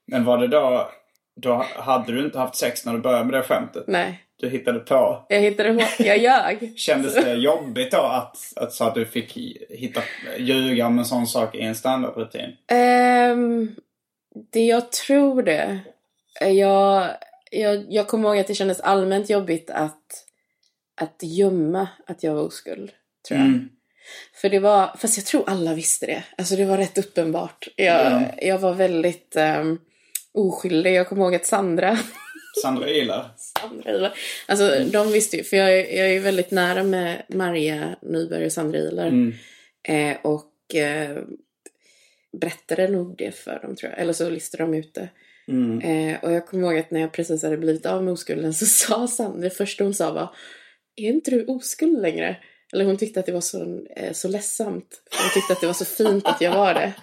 [0.06, 0.90] Men var det då,
[1.36, 3.84] då hade du inte haft sex när du började med det skämtet?
[3.86, 4.20] Nej.
[4.36, 5.26] Du hittade på.
[5.28, 6.72] Jag hittade på, jag ljög.
[6.78, 9.36] Kändes det jobbigt då att, att, så att du fick
[9.70, 10.00] hitta,
[10.38, 12.56] ljuga om en sån sak i en standardrutin?
[13.32, 13.74] Um,
[14.52, 15.80] det jag tror det.
[16.40, 17.10] Jag,
[17.50, 20.24] jag, jag kommer ihåg att det kändes allmänt jobbigt att,
[21.00, 22.92] att gömma att jag var oskuld.
[23.28, 23.48] Tror jag.
[23.48, 23.68] Mm.
[24.40, 26.24] För det var, fast jag tror alla visste det.
[26.38, 27.68] Alltså det var rätt uppenbart.
[27.76, 28.22] Jag, Ja.
[28.38, 29.80] jag var väldigt um,
[30.32, 30.92] oskyldig.
[30.94, 31.98] Jag kommer ihåg att Sandra
[32.62, 33.30] Sandra Ilar.
[33.36, 34.14] Sandra Ilar.
[34.46, 38.46] Alltså de visste ju, för jag, är- jag är ju väldigt nära med Maria Nyberg
[38.46, 39.06] och Sandra Ilar.
[39.06, 39.34] Mm.
[39.88, 41.18] Eh, och eh,
[42.40, 44.00] berättade nog det för dem tror jag.
[44.00, 45.08] Eller så listade de ut det.
[45.48, 45.80] Mm.
[45.80, 48.66] Eh, och jag kommer ihåg att när jag precis hade blivit av med oskulden så
[48.86, 50.34] sa Sandra, det första hon sa var
[50.96, 52.36] Är inte du oskuld längre?
[52.72, 55.02] Eller hon tyckte att det var så, eh, så ledsamt.
[55.20, 56.92] Hon tyckte att det var så fint att jag var det.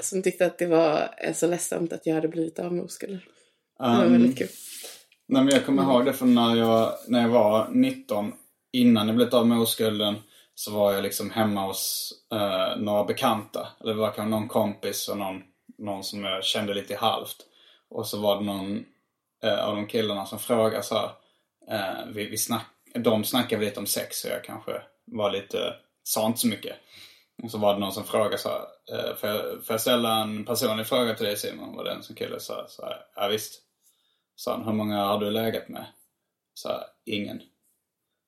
[0.00, 2.84] Så hon tyckte att det var eh, så ledsamt att jag hade blivit av med
[2.84, 3.20] oskulden.
[3.78, 4.48] Det var Um, väldigt kul.
[5.28, 8.32] Nej, men jag kommer ihåg det från när jag, när jag var 19,
[8.72, 10.14] innan jag blev av med oskulden,
[10.54, 13.68] så var jag liksom hemma hos eh, några bekanta.
[13.80, 15.42] Eller det var kanske någon kompis och någon,
[15.78, 17.36] någon som jag kände lite halvt.
[17.88, 18.84] Och så var det någon
[19.42, 21.10] eh, av de killarna som frågade så här,
[21.70, 26.26] eh, vi, vi snack, de snackade lite om sex och jag kanske var lite, sa
[26.26, 26.76] inte så mycket.
[27.42, 30.22] Och så var det någon som frågade så här, eh, får, jag, får jag ställa
[30.22, 31.76] en personlig fråga till dig Simon?
[31.76, 33.62] Var det en som killen sa så här, ja visst.
[34.36, 35.86] Sa han, hur många har du legat med?
[36.54, 37.42] Så här, ingen.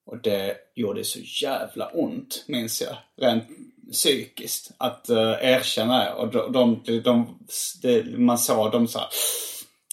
[0.07, 2.97] Och det gjorde så jävla ont, minns jag.
[3.17, 3.49] Rent
[3.93, 4.71] psykiskt.
[4.79, 6.13] Att uh, erkänna det.
[6.13, 7.39] Och de, de, de,
[7.83, 9.09] det, man såg dem så här,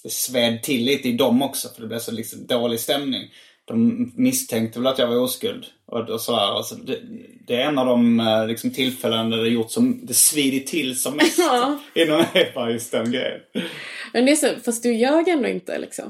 [0.03, 3.23] Det sved till lite i dem också, för det blev så liksom dålig stämning.
[3.65, 5.65] De misstänkte väl att jag var oskuld.
[5.85, 6.57] Och, och sådär.
[6.57, 6.99] Alltså, det,
[7.47, 10.99] det är en av de eh, liksom, tillfällen där det gjort som, det svidit till
[10.99, 11.39] som mest.
[11.39, 11.79] Ja.
[11.95, 13.39] Inom bara just den grejen.
[14.13, 16.05] Men det är så, fast du ljög ändå inte liksom.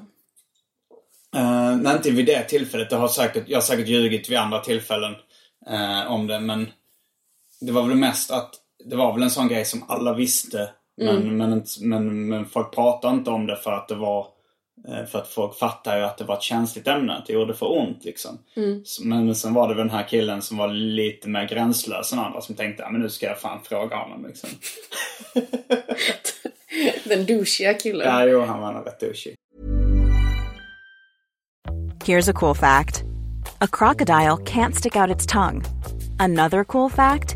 [1.36, 2.92] Uh, nej, inte vid det tillfället.
[2.92, 5.16] Jag har säkert, jag har säkert ljugit vid andra tillfällen
[5.70, 6.40] eh, om det.
[6.40, 6.68] Men
[7.62, 8.50] det var väl mest att
[8.86, 10.70] det var väl en sån grej som alla visste.
[11.02, 14.28] Men, men, inte- men, men folk pratade inte om det för att det var
[14.88, 17.14] eh, för att folk fattade ju att det var ett känsligt ämne.
[17.14, 18.38] Att det gjorde för ont liksom.
[18.84, 22.14] Så- Men, men sen var det väl den här killen som var lite mer gränslös
[22.14, 24.50] än andra som tänkte att men nu ska jag fan fråga honom liksom.
[27.04, 28.08] Den douchiga killen.
[28.08, 29.36] Ja, jo, han var nog rätt douchig.
[32.06, 33.04] Here's a cool fact
[33.60, 35.62] a crocodile can't stick out its tongue.
[36.20, 37.36] Another cool fact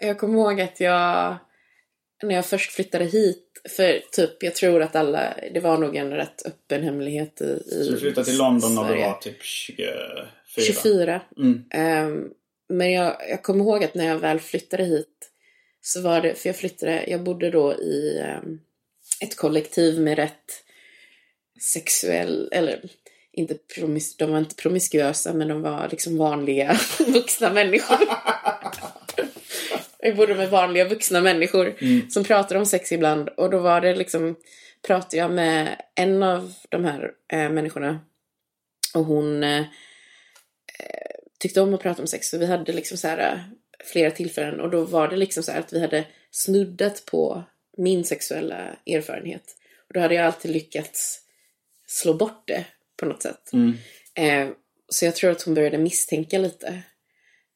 [0.00, 1.36] Jag kommer ihåg att jag,
[2.22, 6.10] när jag först flyttade hit, för typ, jag tror att alla, det var nog en
[6.10, 9.88] rätt öppen hemlighet i, i Så du flyttade till London när du var typ 24?
[10.46, 11.20] 24.
[11.36, 11.64] Mm.
[11.70, 12.30] Ehm,
[12.68, 15.30] men jag, jag kommer ihåg att när jag väl flyttade hit
[15.80, 18.60] så var det, för jag flyttade, jag bodde då i ehm,
[19.20, 20.62] ett kollektiv med rätt
[21.60, 22.82] sexuell, eller
[23.32, 27.98] inte promis, de var inte promiskuösa men de var liksom vanliga vuxna människor.
[30.04, 31.74] jag bodde med vanliga vuxna människor
[32.10, 34.36] som pratade om sex ibland och då var det liksom,
[34.86, 38.00] pratade jag med en av de här eh, människorna
[38.94, 39.64] och hon eh,
[41.38, 42.28] tyckte om att prata om sex.
[42.28, 43.38] Så vi hade liksom så här eh,
[43.84, 47.42] flera tillfällen och då var det liksom så att vi hade snuddat på
[47.76, 49.56] min sexuella erfarenhet.
[49.88, 51.20] Och då hade jag alltid lyckats
[51.86, 52.64] slå bort det
[52.96, 53.50] på något sätt.
[54.14, 54.48] Eh,
[54.88, 56.82] så jag tror att hon började misstänka lite.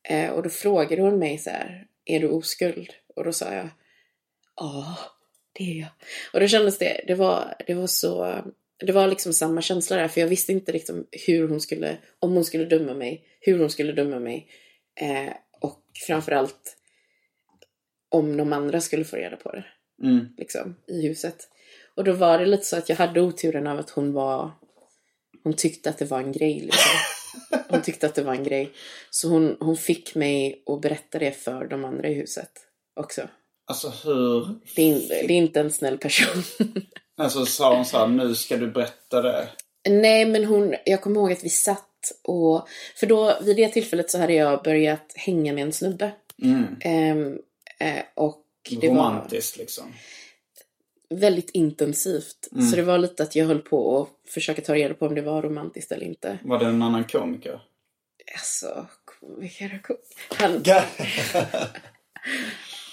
[0.08, 2.92] Eh, och då frågade hon mig så här, är du oskuld?
[3.16, 3.68] Och då sa jag,
[4.56, 4.98] ja,
[5.52, 5.88] det är jag.
[6.32, 8.42] Och då kändes det, det var, det var så,
[8.78, 12.32] det var liksom samma känsla där, för jag visste inte liksom hur hon skulle, om
[12.32, 14.48] hon skulle döma mig, hur hon skulle döma mig.
[15.00, 16.76] Eh, och framförallt
[18.08, 19.64] om de andra skulle få reda på det.
[20.02, 20.28] Mm.
[20.36, 21.48] Liksom, i huset.
[21.94, 24.50] Och då var det lite så att jag hade oturen av att hon var,
[25.42, 27.17] hon tyckte att det var en grej liksom.
[27.68, 28.72] Hon tyckte att det var en grej.
[29.10, 32.50] Så hon, hon fick mig att berätta det för de andra i huset
[33.00, 33.28] också.
[33.66, 34.48] Alltså hur...
[34.76, 36.42] Det är, det är inte en snäll person.
[37.20, 39.48] Alltså sa hon så här, nu ska du berätta det.
[39.88, 41.84] Nej, men hon, jag kommer ihåg att vi satt
[42.24, 46.12] och, för då vid det tillfället så hade jag börjat hänga med en snubbe.
[46.80, 47.38] Ehm,
[47.78, 49.84] eh, och det var Romantiskt liksom.
[51.14, 52.48] Väldigt intensivt.
[52.70, 55.22] Så det var lite att jag höll på att försöka ta reda på om det
[55.22, 56.38] var romantiskt eller inte.
[56.42, 57.60] Var det en annan komiker?
[58.34, 59.96] Alltså, komiker och kom-
[60.38, 60.62] Han,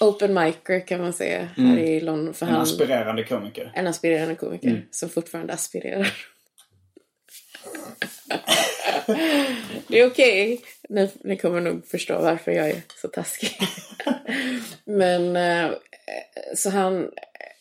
[0.00, 2.34] open micer kan man säga här i London.
[2.34, 3.72] För En han, aspirerande komiker?
[3.74, 6.12] en aspirerande komiker som fortfarande aspirerar.
[9.88, 10.60] det är okej.
[10.88, 13.50] Ni, ni kommer nog förstå varför jag är så taskig.
[14.84, 15.70] Men eh,
[16.56, 17.10] så han,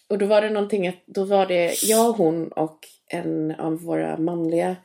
[0.09, 4.17] och då var det någonting att, då var det jag, hon och en av våra
[4.17, 4.75] manliga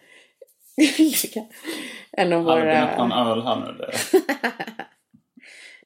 [2.12, 2.82] en av våra...
[2.90, 3.72] öppnar en öl här nu.
[3.78, 3.92] Det.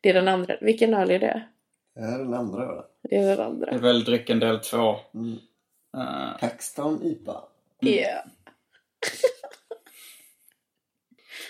[0.01, 0.57] Det är den andra.
[0.61, 1.49] Vilken öl är det?
[1.95, 2.85] Det här är den andra va?
[3.03, 3.79] Det är den Det är andra.
[3.79, 4.97] väl drycken del två.
[5.15, 5.39] Mm.
[5.97, 7.45] Eh, Paxton IPA.
[7.81, 8.25] Ja.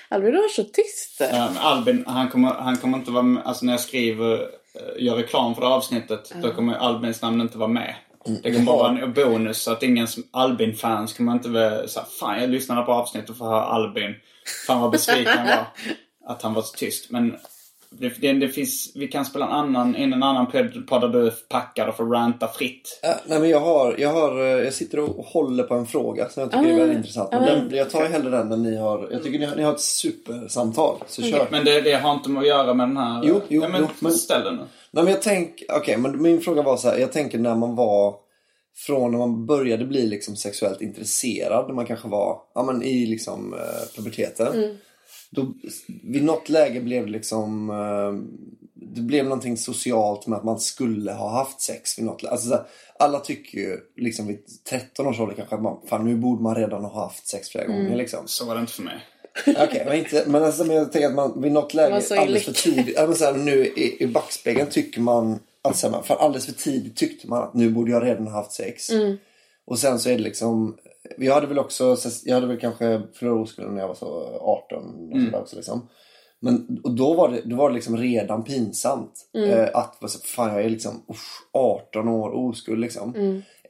[0.09, 1.21] Albin var så tyst.
[1.21, 4.51] Ja, Albin, han kommer, han kommer inte vara med, alltså när jag skriver,
[4.99, 7.95] gör reklam för det avsnittet, då kommer Albins namn inte vara med.
[8.43, 12.41] Det kommer bara vara en bonus så att ingen Albin-fans kommer inte vara såhär, fan
[12.41, 14.15] jag lyssnade på avsnittet och får höra Albin.
[14.67, 15.67] Fan vad besviken jag var
[16.27, 17.11] att han var så tyst.
[17.11, 17.37] Men
[17.99, 20.47] det, det, det finns, vi kan spela en annan, in en annan
[20.89, 23.01] podd där du är packad och får ranta fritt.
[23.03, 26.29] Ja, nej men jag har, jag har, eh, jag sitter och håller på en fråga
[26.29, 27.29] som jag tycker är väldigt intressant.
[27.33, 29.09] Men den, jag tar hellre den än ni har.
[29.11, 30.97] Jag tycker ni har, ni har ett supersamtal.
[31.07, 31.49] Så kör.
[31.51, 33.23] Men det, det har inte med att göra med den här...
[33.25, 34.63] Jo, jo, ja, men, jo, men- ställ den nu.
[34.91, 36.99] Nej men jag tänker, okej men min fråga var så här.
[36.99, 38.15] Jag tänker när man var
[38.77, 41.67] från när man började bli liksom sexuellt intresserad.
[41.67, 44.79] När man kanske var ja, men i liksom eh, puberteten.
[45.31, 45.55] Då,
[46.03, 48.45] vid något läge blev det liksom eh,
[48.95, 52.33] det blev någonting socialt med att man skulle ha haft sex vid något läge.
[52.33, 52.65] Alltså, så här,
[52.99, 54.39] alla tycker ju liksom vid
[54.69, 57.67] 13 års ålder kanske att man, fan nu borde man redan ha haft sex flera
[57.67, 58.21] gånger liksom.
[58.27, 59.01] Så var det inte för mig.
[59.47, 62.53] Okej, men, inte, men, alltså, men jag tänker att man vid något läge alldeles för
[62.53, 66.15] tidigt, ja, men så här, nu i, i backspegeln tycker man, alltså, så här, för
[66.15, 68.91] alldeles för tidigt tyckte man att nu borde jag redan ha haft sex.
[68.91, 69.17] Mm.
[69.65, 70.77] Och sen så är det liksom,
[71.19, 75.13] jag hade väl också, jag hade väl kanske förlorat oskulden när jag var så 18
[75.13, 75.89] och sådär också liksom.
[76.41, 79.13] Men och då var det, då var det liksom redan pinsamt.
[79.37, 83.13] Eh, att fan jag är liksom usch, 18 år oskuld liksom.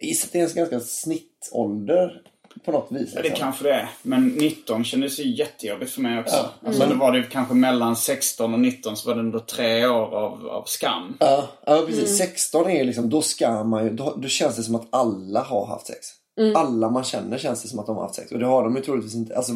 [0.00, 2.22] Jag gissar att det är en ganska snittålder
[2.64, 3.10] på något vis.
[3.14, 3.44] Ja, det liksom.
[3.44, 3.90] kanske det är.
[4.02, 6.50] Men 19 kändes ju jättejobbigt för mig också.
[6.66, 10.14] Alltså, då var det kanske mellan 16 och 19 så var det ändå tre år
[10.14, 11.16] av, av skam.
[11.20, 12.18] Ja, ja precis.
[12.18, 15.66] 16 är liksom, då ska man ju, då, då känns det som att alla har
[15.66, 16.06] haft sex.
[16.54, 18.32] Alla man känner känns det som att de har haft sex.
[18.32, 19.36] Och det har de ju troligtvis inte.
[19.36, 19.52] Alltså,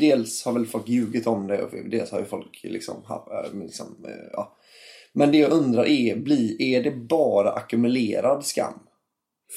[0.00, 3.86] Dels har väl folk ljugit om det och dels har ju folk liksom, äh, liksom
[4.04, 4.56] äh, ja.
[5.12, 8.78] Men det jag undrar är, blir, är det bara ackumulerad skam?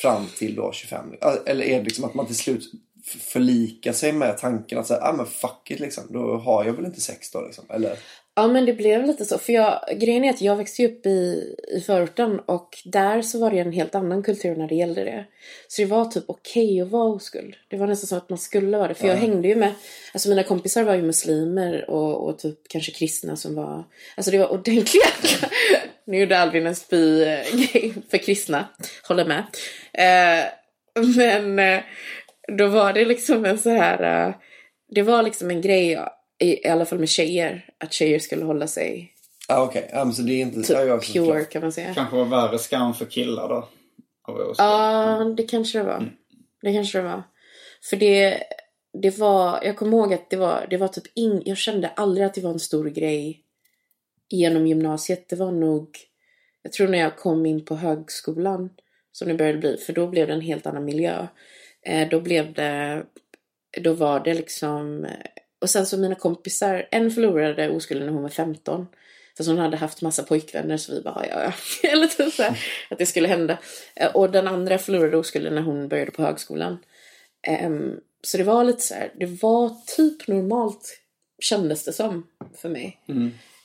[0.02, 1.06] Fram till då 25?
[1.46, 2.72] Eller är det liksom att man till slut
[3.04, 6.04] förlikar sig med tanken att säga, ah men fuck it liksom.
[6.10, 7.66] Då har jag väl inte sex då liksom.
[7.70, 8.00] Eller?
[8.40, 9.38] Ja men det blev lite så.
[9.38, 13.52] För jag, grejen är att jag växte upp i, i förorten och där så var
[13.52, 15.26] det en helt annan kultur när det gällde det.
[15.68, 17.56] Så det var typ okej att vara oskuld.
[17.68, 18.94] Det var nästan som att man skulle vara det.
[18.94, 19.74] För jag hängde ju med,
[20.14, 23.84] alltså mina kompisar var ju muslimer och, och typ kanske kristna som var,
[24.16, 25.08] alltså det var ordentliga.
[26.06, 28.68] nu gjorde Albin en spy-grej för kristna,
[29.08, 29.44] håller med.
[29.94, 30.46] Eh,
[31.16, 31.84] men eh,
[32.58, 34.36] då var det liksom en så här, eh,
[34.90, 36.00] det var liksom en grej
[36.40, 39.14] i, alla fall med tjejer, att tjejer skulle hålla sig
[39.48, 40.62] Ja okej, ja, men så det är inte...
[40.62, 41.94] typ ja, jag, pure kan man säga.
[41.94, 43.70] Kanske var värre skam för killar då.
[44.28, 44.56] Av oskuld.
[44.58, 46.10] Ja, det kanske det var.
[46.62, 47.24] Det kanske det var.
[47.84, 48.44] För det,
[49.02, 52.26] det var, jag kommer ihåg att det var, det var typ ing, jag kände aldrig
[52.26, 53.44] att det var en stor grej
[54.30, 55.30] genom gymnasiet.
[55.30, 55.98] Det var nog,
[56.62, 58.70] jag tror när jag kom in på högskolan
[59.12, 61.28] som det började bli, för då blev det en helt annan miljö.
[61.86, 63.04] Eh, då blev det,
[63.82, 65.08] då var det liksom,
[65.60, 68.88] och sen så mina kompisar, en förlorade oskulden när hon var 15.
[69.38, 71.54] Fast hon hade haft massa pojkvänner så vi bara, ja ja.
[71.90, 73.58] Eller typ så här, att det skulle hända.
[73.96, 76.78] Eh, Och den andra förlorade oskulden när hon började på högskolan.
[77.48, 81.00] Ehm, så det var lite så här, det var typ normalt
[81.42, 83.00] kändes det som för mig.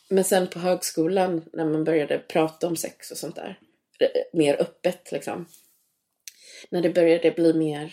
[0.08, 3.58] Men sen på högskolan när man började prata om sex och sånt där.
[4.00, 5.46] eh, Mer öppet liksom.
[6.70, 7.92] När det började bli mer,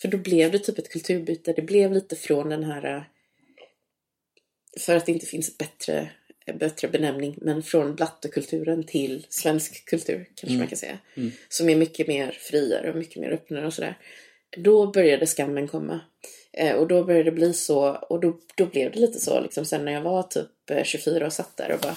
[0.00, 1.52] för då blev det typ ett kulturbyte.
[1.52, 3.02] Det blev lite från den här, eh,
[4.80, 6.10] för att det inte finns ett bättre,
[6.54, 10.98] bättre benämning, men från blattekulturen till svensk kultur kanske man kan säga.
[11.48, 13.98] Som är mycket mer friare och mycket mer öppnare och sådär.
[14.56, 16.00] Då började skammen komma.
[16.52, 19.64] Eh, och då började det bli så, och då, då blev det lite så liksom
[19.64, 21.96] sen när jag var typ eh, 24 och satt där och bara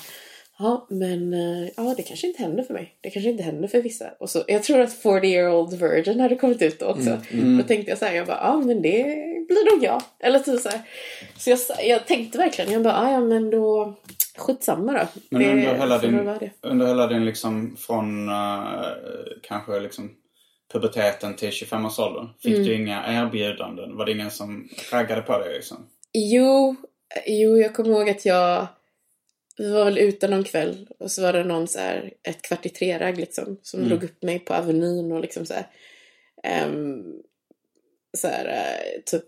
[0.59, 2.93] Ja, men eh, ja, det kanske inte händer för mig.
[3.01, 4.05] Det kanske inte händer för vissa.
[4.19, 7.17] Och så, jag tror att 40 year old virgin hade kommit ut då också.
[7.57, 9.03] Då tänkte jag så här, jag bara, ja men det
[9.47, 10.01] blir nog jag.
[10.19, 10.81] Eller typ så här.
[11.37, 13.95] Så jag, jag tänkte verkligen, jag bara, "Ah, ja men då,
[14.37, 15.07] skitsamma då.
[15.29, 16.19] Men Det under hela din,
[16.61, 18.71] under hela din liksom från eh,
[19.43, 20.11] kanske liksom
[20.73, 22.27] puberteten till 25-årsåldern.
[22.43, 22.65] Fick Mm.
[22.67, 23.97] du inga erbjudanden?
[23.97, 25.77] Var det ingen som raggade på dig liksom?
[26.13, 26.75] Jo,
[27.27, 28.67] jo, jag kommer ihåg att jag
[29.59, 32.65] vi var väl ute någon kväll och så var det någon så här, ett kvart
[32.65, 35.67] i tre-ragg liksom som drog upp mig på Avenyn och liksom så här,
[36.43, 37.03] ehm,
[38.17, 39.25] så här eh, typ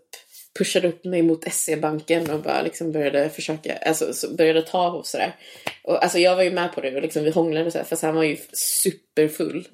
[0.58, 5.08] pushade upp mig mot SE-banken och bara liksom började försöka, alltså så började ta och
[5.08, 5.36] sådär.
[5.84, 8.02] Och alltså jag var ju med på det och liksom vi hånglade så här, fast
[8.02, 9.68] han var ju superfull.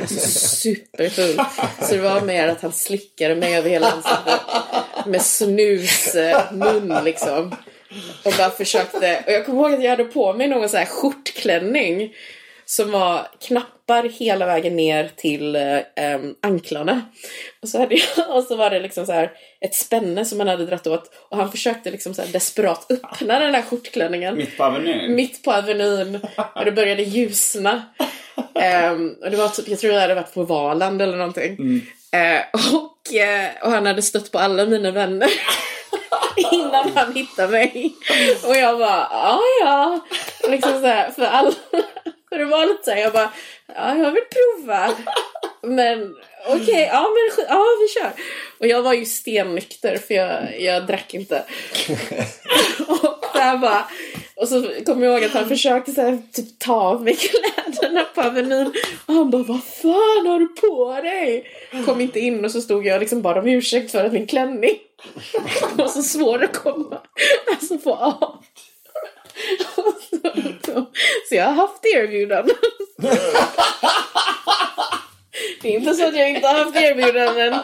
[0.00, 1.36] Alltså superfull.
[1.82, 4.40] Så det var mer att han slickade mig över hela ansiktet
[5.06, 7.54] med snusmun liksom.
[8.24, 10.86] Och bara försökte, och jag kommer ihåg att jag hade på mig någon så här
[10.86, 12.14] skjortklänning
[12.66, 17.02] som var knappar hela vägen ner till eh, anklarna.
[17.62, 20.48] Och så, hade jag, och så var det liksom så här ett spänne som man
[20.48, 24.64] hade dratt åt och han försökte liksom så desperat öppna den här skjortklänningen Mitt på
[24.64, 25.14] Avenyn?
[25.14, 26.20] mitt på Avenyn
[26.54, 27.82] och det började ljusna.
[28.54, 31.82] Ehm, och det var typ, jag tror jag hade varit på Valand eller någonting.
[32.12, 35.28] Eh, och, eh, och han hade stött på alla mina vänner.
[36.52, 37.94] Innan han hittade mig.
[38.46, 40.00] Och jag bara, ja ja.
[40.48, 41.52] Liksom så här, för alla.
[42.28, 43.32] För det var lite så här, jag bara,
[43.74, 44.94] ja jag vill prova.
[45.62, 46.16] Men
[46.46, 48.10] okej, ja men sk- ja vi kör.
[48.60, 51.36] Och jag var ju stennykter för jag, jag drack inte.
[52.88, 53.84] och så här bara,
[54.36, 58.04] och så kommer jag ihåg att han försökte så här, typ ta av mig kläderna
[58.14, 58.72] på Avenyn.
[59.06, 61.44] Och han bara, vad fan har du på dig?
[61.86, 64.26] Kom inte in och så stod jag och liksom bad om ursäkt för att min
[64.26, 64.74] klänning
[65.74, 67.00] var så svår att komma,
[67.50, 68.44] alltså få av.
[70.66, 70.72] Så,
[71.28, 72.56] så jag har haft erbjudanden.
[75.62, 77.60] Det är inte så att jag inte har haft erbjudanden.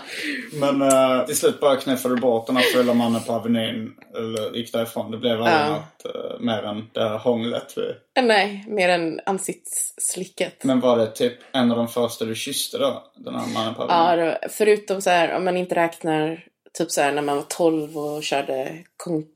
[0.52, 3.92] Men uh, till slut bara knuffade du bort den här fulla mannen på Avenyn.
[4.16, 5.10] Eller gick därifrån.
[5.10, 5.68] Det blev aldrig Ja.
[5.68, 7.74] något uh, mer än det här hånglet.
[8.22, 10.64] Nej, mer än ansiktsslicket.
[10.64, 13.04] Men var det typ en av de första du kysste då?
[13.16, 14.26] Den här mannen på Ja, Avenyn?
[14.26, 16.44] det, förutom så här om man inte räknar
[16.78, 18.68] typ så här när man var 12 och körde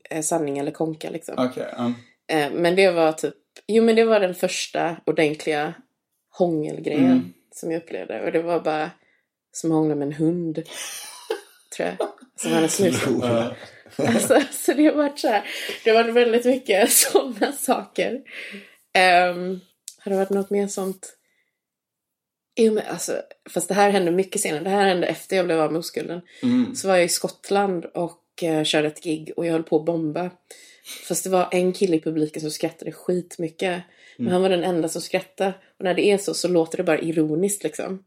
[0.09, 1.35] eh, sanning eller konka liksom.
[1.37, 1.67] Okej.
[1.77, 1.93] ja.
[2.35, 3.33] Eh, men det var typ,
[3.67, 5.73] jo men det var den första ordentliga
[6.37, 7.33] hångelgrejen Mm.
[7.55, 8.21] Som jag upplevde.
[8.21, 8.91] Och det var bara
[9.51, 10.63] som att hångla med en hund.
[11.75, 12.09] tror jag.
[12.35, 13.53] Som hade snusat.
[13.97, 15.47] Alltså, så det har varit så här.
[15.83, 18.13] Det har varit väldigt mycket sådana saker.
[19.33, 19.59] Um,
[19.99, 21.17] har det varit något mer sånt?
[22.55, 24.63] Jo men alltså, fast det här hände mycket senare.
[24.63, 26.21] Det här hände efter jag blev av med oskulden.
[26.43, 26.75] Mm.
[26.75, 29.85] Så var jag i Skottland och eh, körde ett gig och jag höll på att
[29.85, 30.29] bomba.
[31.07, 33.83] Fast det var en kille i publiken som skrattade skitmycket.
[34.17, 35.53] Men han var den enda som skrattade.
[35.77, 38.03] Och när det är så så låter det bara ironiskt liksom.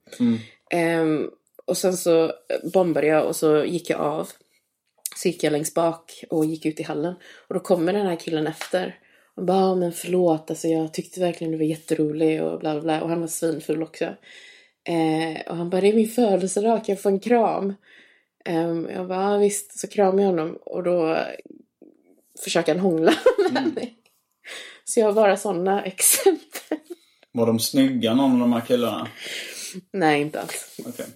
[0.70, 1.30] Ehm,
[1.64, 2.30] och sen så eh,
[2.72, 4.28] bombade jag och så gick jag av.
[5.16, 7.14] Så gick jag längst bak och gick ut i hallen.
[7.48, 8.98] Och då kommer den här killen efter.
[9.34, 12.80] Och bara, "Ja, men förlåt, alltså jag tyckte verkligen du var jätterolig och bla bla
[12.82, 13.02] bla.
[13.02, 14.04] Och han var svinfull också.
[14.84, 17.74] Eh, och han bara, det är min födelsedag, kan jag få en kram?
[18.44, 19.78] Ehm, jag bara, ja, visst.
[19.78, 21.26] Så kramade jag honom och då eh,
[22.44, 23.12] försöker han hångla
[23.52, 23.94] med mig.
[24.84, 26.78] Så jag har bara sådana exempel.
[27.32, 29.08] Var de snygga någon av de här killarna?
[29.92, 30.76] Nej, inte alls.
[30.86, 31.06] Okej.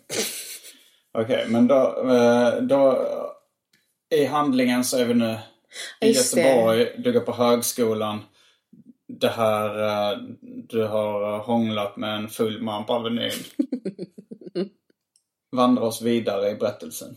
[1.18, 3.08] Okej, men då, eh, då...
[4.14, 5.36] I handlingen så är vi nu
[6.00, 6.40] i Just det.
[6.40, 6.94] Göteborg.
[6.98, 8.20] Du går på högskolan.
[9.08, 9.82] Det här...
[10.12, 10.18] eh,
[10.68, 13.32] Du har eh, hånglat med en full man på Avenyn.
[15.56, 17.16] Vandra oss vidare i berättelsen.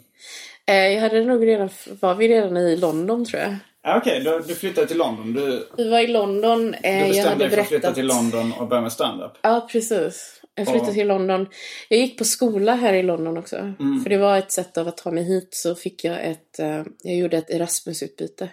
[0.65, 3.55] Jag hade nog redan, var vi redan i London tror jag.
[3.87, 5.33] Ja, Okej, du, du flyttade till London.
[5.33, 6.71] Du, Vi var i London.
[6.71, 9.31] du Eh, jag bestämde hade dig för att flytta till London och börja med stand-up.
[9.41, 10.41] Ja, precis.
[10.55, 10.93] Jag flyttade Ja.
[10.93, 11.47] till London.
[11.89, 13.55] Jag gick på skola här i London också.
[13.57, 14.03] Mm.
[14.03, 16.59] För det var ett sätt av att ta mig hit så fick jag ett...
[16.59, 18.49] eh, jag gjorde ett Erasmus-utbyte.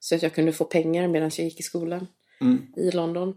[0.00, 2.06] Så att jag kunde få pengar medan jag gick i skolan
[2.40, 2.62] Mm.
[2.76, 3.34] i London.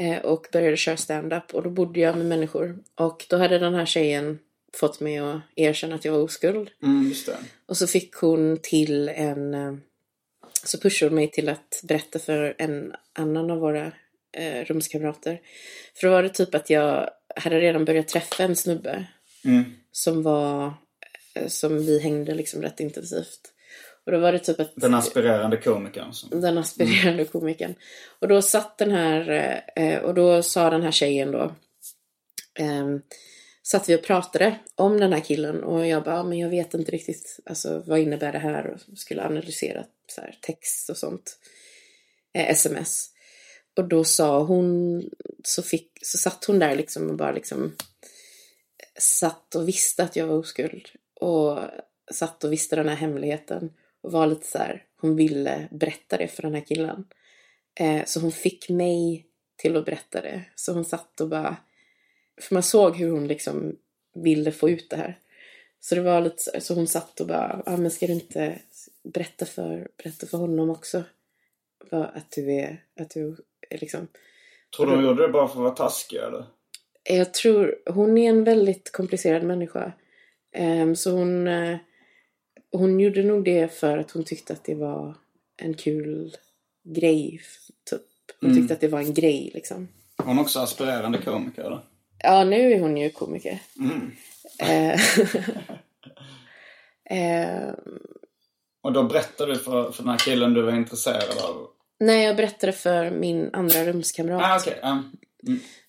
[0.00, 1.54] Eh, och började köra stand-up.
[1.54, 2.78] Och då bodde jag med människor.
[3.00, 4.38] Och då hade den här tjejen
[4.80, 6.70] fått mig att erkänna att jag var oskuld.
[6.82, 7.12] Mm.
[7.68, 9.54] Och så fick hon till en...
[10.64, 13.92] eh, Så pushade hon mig till att berätta för en annan av våra
[14.36, 15.40] eh, rumskamrater.
[15.94, 19.06] För då var det typ att jag hade redan börjat träffa en snubbe.
[19.44, 19.64] Mm.
[19.92, 20.74] Som var...
[21.34, 23.40] eh, Som vi hängde liksom rätt intensivt.
[24.06, 24.72] Och då var det typ att...
[24.76, 26.12] Den aspirerande komikern.
[26.12, 27.74] Som, Den aspirerande komikern.
[28.18, 31.54] Och då satt den här, eh, och då sa den här tjejen då,
[32.58, 33.02] ehm,
[33.66, 36.92] satt vi och pratade om den här killen och jag bara, men jag vet inte
[36.92, 38.66] riktigt, alltså vad innebär det här?
[38.66, 41.38] Och skulle analysera så här, text och sånt.
[42.34, 43.10] Eh, sms.
[43.76, 45.02] Och då sa hon,
[45.44, 50.16] så, fick, så satt hon där liksom och bara liksom eh, satt och visste att
[50.16, 50.88] jag var oskuld.
[51.20, 51.58] Och
[52.12, 53.72] satt och visste den här hemligheten.
[54.02, 57.04] Och var lite så här, hon ville berätta det för den här killen.
[57.80, 60.44] Eh, så hon fick mig till att berätta det.
[60.54, 61.56] Så hon satt och bara,
[62.40, 63.76] för man såg hur hon liksom
[64.14, 65.18] ville få ut det här.
[65.80, 68.58] Så det var lite så, så hon satt och bara, ah, men ska du inte
[69.02, 71.02] berätta för, berätta för honom också?
[71.90, 73.36] Att du är, att du
[73.70, 74.08] är liksom
[74.76, 76.44] tror du hon gjorde det bara för att vara taskig eller?
[77.02, 79.92] Jag tror, hon är en väldigt komplicerad människa.
[80.52, 81.76] Ehm, så hon, eh,
[82.72, 85.14] hon gjorde nog det för att hon tyckte att det var
[85.56, 86.36] en kul
[86.84, 87.40] grej.
[87.90, 88.02] Typ.
[88.40, 89.88] Hon tyckte att det var en grej liksom.
[90.16, 91.80] Hon är också aspirerande komiker eller?
[92.24, 93.58] Ja, nu är hon ju komiker.
[93.78, 94.12] Mm.
[94.58, 95.00] Eh,
[97.10, 97.74] ehm,
[98.82, 101.68] Och då berättade du för, för den här killen du var intresserad av?
[102.00, 104.42] nej, jag berättade för min andra rumskamrat.
[104.42, 104.78] Ah, okej.
[104.82, 105.02] ja.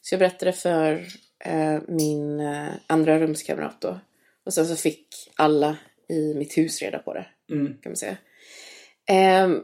[0.01, 1.05] Så jag berättade för
[1.39, 3.99] eh, min eh, andra rumskamrat då.
[4.45, 5.77] Och sen så fick alla
[6.09, 7.25] i mitt hus reda på det.
[7.51, 7.67] Mm.
[7.67, 8.17] Kan man säga.
[9.07, 9.63] Ehm,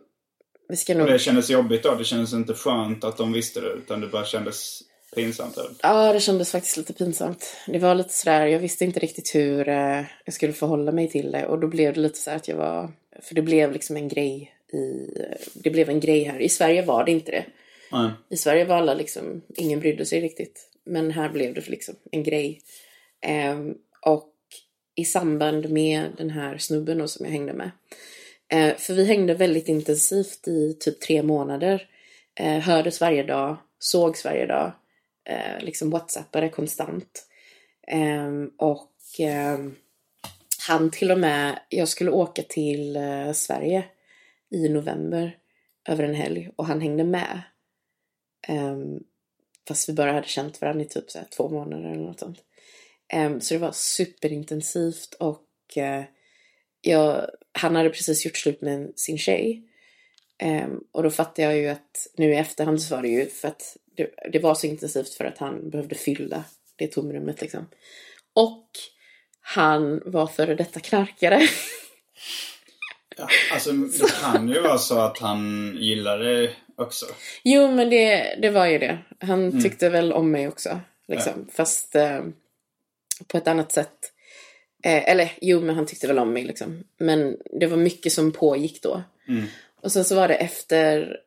[0.70, 1.02] vi ska nog...
[1.06, 1.96] Och det kändes jobbigt då?
[1.96, 4.80] Det kändes inte skönt att de visste det utan det bara kändes
[5.16, 5.58] pinsamt?
[5.58, 5.72] Eller?
[5.82, 7.56] Ja, det kändes faktiskt lite pinsamt.
[7.68, 11.32] Det var lite sådär, jag visste inte riktigt hur eh, jag skulle förhålla mig till
[11.32, 11.48] det.
[11.48, 12.92] Och då blev det lite så att jag var...
[13.22, 15.08] För det blev liksom en grej i...
[15.54, 16.40] Det blev en grej här.
[16.40, 17.46] I Sverige var det inte det.
[17.92, 18.12] Nej.
[18.30, 20.70] I Sverige var alla liksom, ingen brydde sig riktigt.
[20.84, 22.62] Men här blev det liksom en grej.
[23.22, 24.34] Ehm, och
[24.96, 27.72] i samband med den här snubben då som jag hängde med.
[28.48, 31.88] Eh, för vi hängde väldigt intensivt i typ tre månader.
[32.36, 34.72] Eh, hördes varje dag, sågs varje dag.
[35.26, 37.28] Eh, liksom whatsappade konstant.
[37.88, 39.60] Eh, och eh,
[40.68, 43.86] han till och med, jag skulle åka till eh, Sverige
[44.50, 45.38] i november
[45.90, 47.42] över en helg och han hängde med.
[48.48, 49.00] Ehm,
[49.68, 52.40] fast vi bara hade känt varandra i typ så här två månader eller något sånt.
[53.14, 56.04] Ehm, så det var superintensivt och eh,
[56.82, 59.68] jag, han hade precis gjort slut med sin tjej.
[60.44, 63.48] Um, och då fattade jag ju att nu i efterhand så var det ju för
[63.48, 66.44] att det, det var så intensivt för att han behövde fylla
[66.76, 67.68] det tomrummet liksom.
[68.34, 68.68] Och
[69.42, 71.42] han var före detta knarkare.
[73.18, 77.06] Ja, alltså det kan ju vara så att han gillar det också.
[77.44, 78.98] Jo, men det, det var ju det.
[79.20, 80.80] Han tyckte väl om mig också.
[81.08, 81.48] Liksom.
[81.54, 82.22] Fast eh,
[83.28, 84.12] på ett annat sätt.
[84.84, 86.84] Eh, eller jo, men han tyckte väl om mig liksom.
[86.98, 89.04] Men det var mycket som pågick då.
[89.82, 91.18] Och sen så var det efter,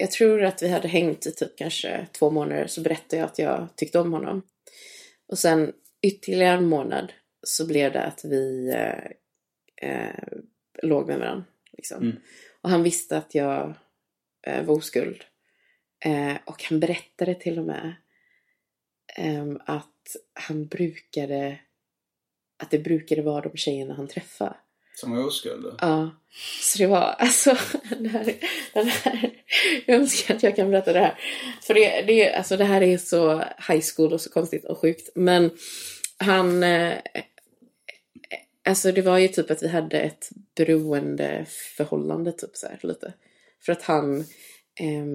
[0.00, 3.38] jag tror att vi hade hängt i typ kanske två månader så berättade jag att
[3.38, 4.42] jag tyckte om honom.
[5.26, 5.72] Och sen
[6.02, 7.12] ytterligare en månad
[7.42, 9.04] så blev det att vi eh,
[9.90, 10.28] eh,
[10.82, 11.44] låg med varandra.
[11.72, 12.16] Liksom.
[12.60, 13.74] Och han visste att jag
[14.46, 15.24] eh, var oskuld.
[16.04, 17.94] Eh, och han berättade till och med
[19.16, 21.58] ehm, att han brukade,
[22.62, 24.56] att det brukade vara de tjejerna han träffade.
[25.00, 25.66] Som var oskuld.
[25.80, 26.10] Ja,
[26.60, 27.56] så det var alltså
[27.90, 28.34] den här,
[28.72, 29.30] den här,
[29.86, 31.18] jag önskar att jag kan berätta det här.
[31.62, 33.38] För det, det, alltså det här är så
[33.68, 35.10] high school och så konstigt och sjukt.
[35.14, 35.50] Men
[36.18, 36.94] han, eh,
[38.64, 42.32] alltså det var ju typ att vi hade ett beroendeförhållande.
[42.32, 43.12] typ så här lite.
[43.64, 44.24] För att han,
[44.80, 45.06] Eh,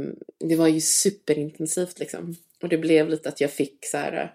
[0.49, 2.35] det var ju superintensivt liksom.
[2.61, 4.33] Och det blev lite att jag fick så här,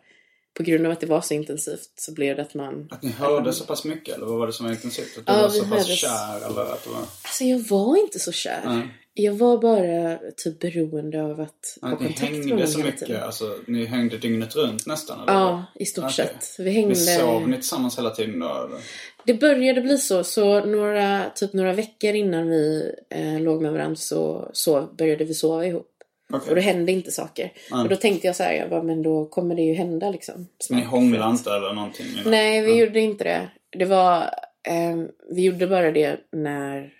[0.54, 3.10] på grund av att det var så intensivt så blev det att man Att ni
[3.10, 5.18] hörde så pass mycket eller vad var det som var intensivt?
[5.18, 6.98] Att du Ja, var så pass hördes- kär eller att det var...
[6.98, 8.62] Alltså jag var inte så kär.
[8.66, 8.88] Nej.
[9.14, 12.78] Jag var bara typ beroende av att ha Att ni kontakt med hängde honom så
[12.78, 13.22] hela mycket, tiden.
[13.22, 15.20] alltså ni hängde dygnet runt nästan?
[15.22, 15.32] Eller?
[15.32, 16.14] Ja, i stort Okej.
[16.14, 16.54] sett.
[16.58, 16.88] Vi hängde...
[16.88, 18.46] Ni sov ni tillsammans hela tiden då?
[18.46, 18.78] Eller?
[19.26, 23.96] Det började bli så, så några, typ några veckor innan vi eh, låg med varandra
[23.96, 25.90] så, så började vi sova ihop.
[26.32, 26.48] Okej.
[26.48, 27.52] Och då hände inte saker.
[27.70, 30.48] Och då tänkte jag så här, jag bara, men då kommer det ju hända liksom.
[30.70, 32.06] Men ni hånglade inte eller någonting?
[32.06, 32.30] innan?
[32.30, 33.48] Nej, vi gjorde inte det.
[33.70, 34.22] Det var,
[34.68, 36.94] eh, vi gjorde bara det när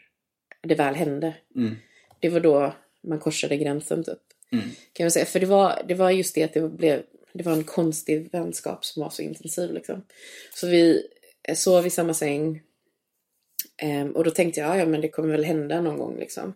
[0.62, 1.34] det väl hände.
[1.56, 1.76] Mm.
[2.20, 4.18] Det var då man korsade gränsen typ.
[4.92, 5.26] Kan jag säga.
[5.26, 7.02] För det var, det var just det att det blev,
[7.32, 10.02] det var en konstig vänskap som var så intensiv liksom.
[10.54, 11.06] Så vi
[11.48, 12.62] eh, sov i samma säng.
[13.82, 16.54] Ehm, och då tänkte jag, ja men det kommer väl hända någon gång liksom.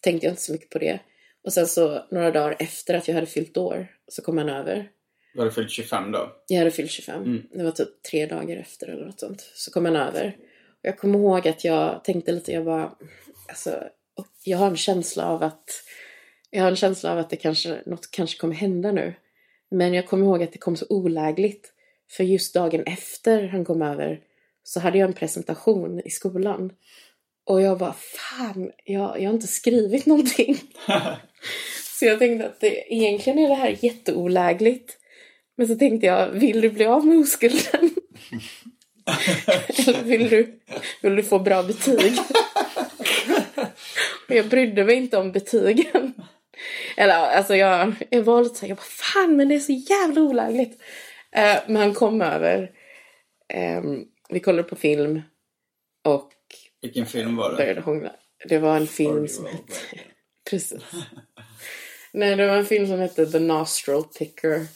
[0.00, 1.00] Tänkte jag inte så mycket på det.
[1.44, 4.88] Och sen så några dagar efter att jag hade fyllt år så kom han över.
[5.34, 6.32] Du hade fyllt 25 då?
[6.46, 7.42] Jag hade fyllt 25.
[7.52, 9.50] Det var typ tre dagar efter eller något sånt.
[9.54, 10.36] Så kom han över.
[10.70, 12.94] Och jag kommer ihåg att jag tänkte lite, jag bara,
[13.48, 13.84] alltså,
[14.44, 15.70] jag har en känsla av att,
[16.50, 19.14] jag har en känsla av att det kanske, något kanske kommer hända nu.
[19.70, 21.72] Men jag kommer ihåg att det kom så olägligt.
[22.10, 24.20] För just dagen efter han kom över
[24.62, 26.72] så hade jag en presentation i skolan.
[27.46, 30.56] Och jag bara, fan, jag, jag har inte skrivit någonting.
[31.98, 34.98] så jag tänkte att det, egentligen är det här jätteolägligt.
[35.56, 37.90] Men så tänkte jag, vill du bli av med oskulden?
[39.66, 40.60] Eller vill du,
[41.02, 42.12] vill du få bra betyg?
[44.28, 46.14] och jag brydde mig inte om betygen.
[46.96, 50.20] Eller alltså jag, jag var lite såhär, jag bara fan men det är så jävla
[50.20, 50.82] olägligt.
[51.32, 52.70] Eh, men han kom över.
[53.48, 55.22] Ehm, vi kollade på film.
[56.04, 56.30] Och
[56.84, 57.56] Vilken film var det?
[57.56, 58.12] började hångla.
[58.48, 59.72] Det var en film som hette...
[60.50, 60.82] Precis.
[62.12, 64.66] Nej, det var en film som hette The Nostril Picker.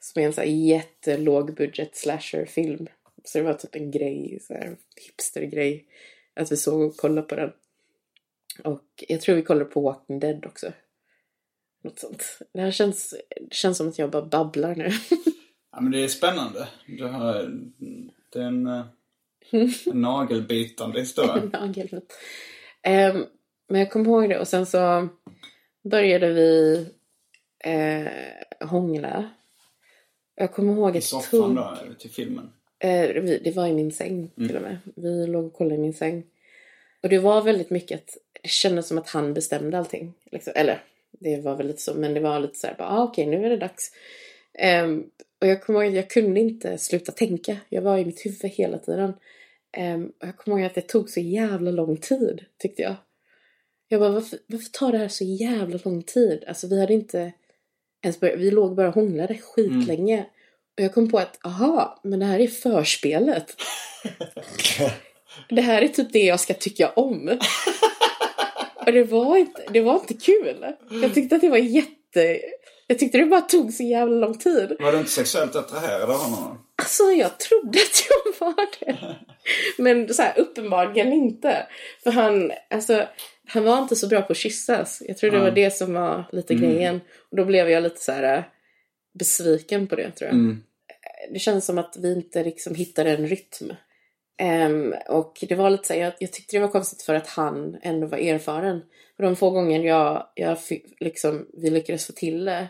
[0.00, 2.86] Som är en sån här jättelåg budget slasher-film.
[3.24, 5.84] Så det var typ en grej, så här hipster-grej.
[6.34, 7.52] Att vi såg och kollade på den.
[8.64, 10.72] Och jag tror vi kollade på Walking Dead också.
[11.84, 12.38] Något sånt.
[12.52, 14.90] Det här känns, det känns som att jag bara babblar nu.
[15.70, 16.68] Ja, men det är spännande.
[16.86, 17.50] Du har,
[18.32, 18.86] det är en, eh,
[19.50, 21.42] en nagelbitande historia.
[21.52, 22.12] Nagelbit.
[22.82, 23.24] Ehm,
[23.68, 25.08] men jag kommer ihåg det och sen så
[25.84, 26.86] började vi
[27.64, 29.30] eh, hångla.
[30.34, 32.50] Jag kommer ihåg I ett soffan då, eller till filmen.
[32.78, 34.78] Eh, vi, det var i min säng till och med.
[34.96, 36.24] Vi låg och kollade i min säng.
[37.02, 40.14] Och det var väldigt mycket att det kändes som att han bestämde allting.
[40.32, 40.52] Liksom.
[40.56, 43.26] Eller det var väl lite så, men det var lite så här, bara, ah, okej
[43.26, 43.92] nu är det dags.
[44.54, 45.04] Ehm,
[45.40, 47.56] och jag kommer ihåg att jag kunde inte sluta tänka.
[47.68, 49.12] Jag var i mitt huvud hela tiden.
[49.78, 52.94] Ehm, jag kommer ihåg att det tog så jävla lång tid, tyckte jag.
[53.88, 56.44] Jag bara, varför, varför tar det här så jävla lång tid?
[56.48, 57.32] Alltså vi hade inte
[58.02, 60.26] ens börjat, vi låg bara och hånglade skitlänge.
[60.78, 63.56] Och jag kom på att, aha, men det här är förspelet.
[65.48, 67.38] det här är typ det jag ska tycka om.
[68.86, 70.66] och det var inte, det var inte kul.
[71.02, 72.40] Jag tyckte att det var jätte...
[72.86, 74.76] Jag tyckte det bara tog så jävla lång tid.
[74.80, 76.67] Var du inte sexuellt attraherad av honom?
[76.82, 79.16] Alltså jag trodde att jag var det.
[79.78, 81.66] Men så här, uppenbarligen inte.
[82.02, 83.08] För han, alltså,
[83.46, 85.02] han var inte så bra på att kyssas.
[85.06, 87.00] Jag tror det var det som var lite grejen.
[87.30, 88.44] Och då blev jag lite så här eh,
[89.18, 90.36] besviken på det tror jag.
[91.32, 93.72] det kändes som att vi inte liksom hittade en rytm.
[94.38, 97.26] Ehm, och det var lite så här, jag, jag tyckte det var konstigt för att
[97.26, 98.80] han ändå var erfaren.
[99.18, 100.58] Och de få gånger jag, jag
[101.00, 102.68] liksom, vi lyckades få till det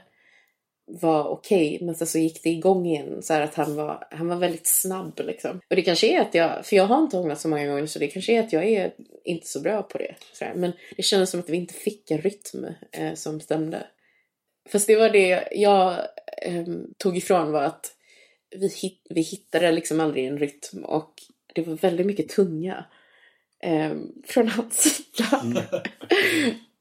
[0.88, 3.22] var okej, men sen så gick det igång igen.
[3.22, 5.60] Så att han var, han var väldigt snabb liksom.
[5.70, 7.98] Och det kanske är att jag, för jag har inte hånglat så många gånger så
[7.98, 8.92] det kanske är att jag är
[9.24, 10.14] inte så bra på det.
[10.32, 10.54] Så här.
[10.54, 13.86] Men det kändes som att vi inte fick en rytm eh, som stämde.
[14.68, 15.92] Fast det var det jag
[16.42, 16.66] eh,
[16.98, 17.94] tog ifrån var att
[18.50, 21.14] vi, hit, vi hittade liksom aldrig en rytm och
[21.54, 22.84] det var väldigt mycket tunga
[23.62, 23.92] eh,
[24.26, 25.42] från hans sida.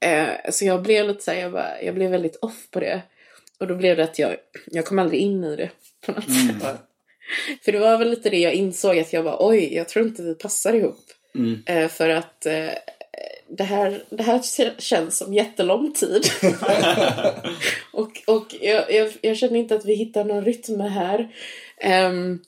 [0.00, 3.02] eh, så jag blev lite så här, jag, bara, jag blev väldigt off på det.
[3.60, 4.36] Och då blev det att jag,
[4.66, 5.70] jag kom aldrig in i det
[6.06, 6.78] på något sätt.
[7.64, 10.22] För det var väl lite det jag insåg att jag bara oj, jag tror inte
[10.22, 11.04] vi passar ihop.
[11.66, 12.70] Eh, för att eh,
[13.48, 14.40] det, här, det här
[14.80, 16.26] känns som jättelång tid.
[17.92, 21.34] och och jag, jag, jag känner inte att vi hittar någon rytm här.
[21.80, 22.38] Ehm,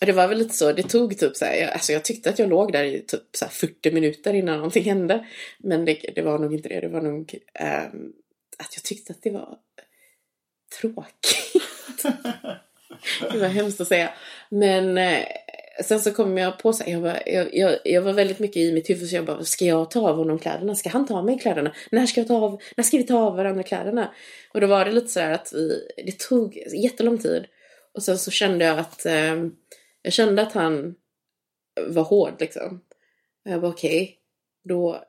[0.00, 2.30] och det var väl lite så, det tog typ så här, jag, alltså jag tyckte
[2.30, 5.26] att jag låg där i typ så här 40 minuter innan någonting hände.
[5.58, 8.12] Men det, det var nog inte det, det var nog ehm,
[8.58, 9.58] att jag tyckte att det var
[10.80, 12.02] tråkigt.
[13.32, 14.10] det var hemskt att säga.
[14.48, 15.24] Men eh,
[15.84, 18.56] sen så kom jag på så här, jag, var, jag, jag, jag var väldigt mycket
[18.56, 20.74] i mitt huvud så jag bara, ska jag ta av honom kläderna?
[20.74, 21.74] Ska han ta av mig kläderna?
[21.90, 24.14] När ska jag ta av, när ska vi ta av varandra kläderna?
[24.54, 27.46] Och då var det lite sådär att vi, det tog jättelång tid.
[27.94, 29.44] Och sen så kände jag att, eh,
[30.02, 30.94] jag kände att han
[31.86, 32.80] var hård liksom.
[33.44, 34.18] Och jag bara okej,
[34.64, 35.04] då,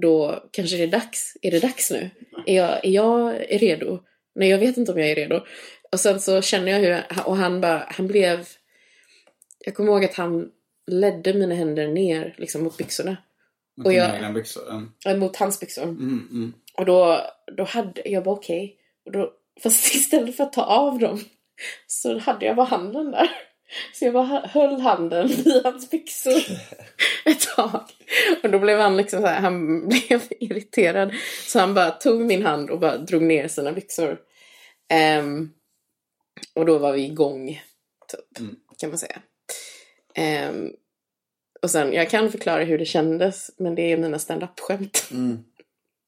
[0.00, 1.36] då kanske det är dags.
[1.42, 2.10] Är det dags nu?
[2.46, 3.98] Är jag, är jag redo?
[4.36, 5.40] Nej, jag vet inte om jag är redo.
[5.92, 8.48] Och sen så känner jag hur, och han bara, han blev,
[9.64, 10.48] jag kommer ihåg att han
[10.86, 13.16] ledde mina händer ner liksom mot byxorna.
[13.76, 14.62] Mot Och dina jag- egna byxor.
[15.06, 15.18] Mm.
[15.20, 15.82] Mot hans byxor.
[15.82, 16.52] Mm, mm.
[16.74, 17.20] Och då,
[17.56, 18.76] då hade jag bara okej.
[19.06, 19.30] Och då,
[19.62, 21.20] fast istället för att ta av dem
[21.86, 23.30] så hade jag bara handen där.
[23.94, 26.32] Så jag bara höll handen i hans byxor
[27.24, 27.80] ett tag.
[28.42, 31.14] Och då blev han liksom så här, han blev irriterad.
[31.46, 34.18] Så han bara tog min hand och bara drog ner sina byxor.
[34.88, 35.50] Ehm,
[36.54, 37.62] och då var vi igång,
[38.08, 39.18] typ, kan man säga.
[40.14, 40.72] Ehm,
[41.62, 45.06] och sen, jag kan förklara hur det kändes, men det är mina stand-up-skämt.
[45.10, 45.44] Mm.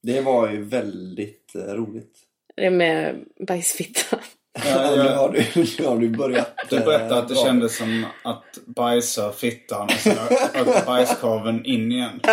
[0.03, 2.19] Det var ju väldigt eh, roligt.
[2.57, 4.19] Det är med bajsfitta.
[4.67, 5.45] Ja, nu, jag, har du,
[5.79, 6.55] nu har du börjat.
[6.71, 10.19] du berättade att det eh, kändes som att bajsa fittan och sen
[10.61, 12.21] åkte bajskorven in igen.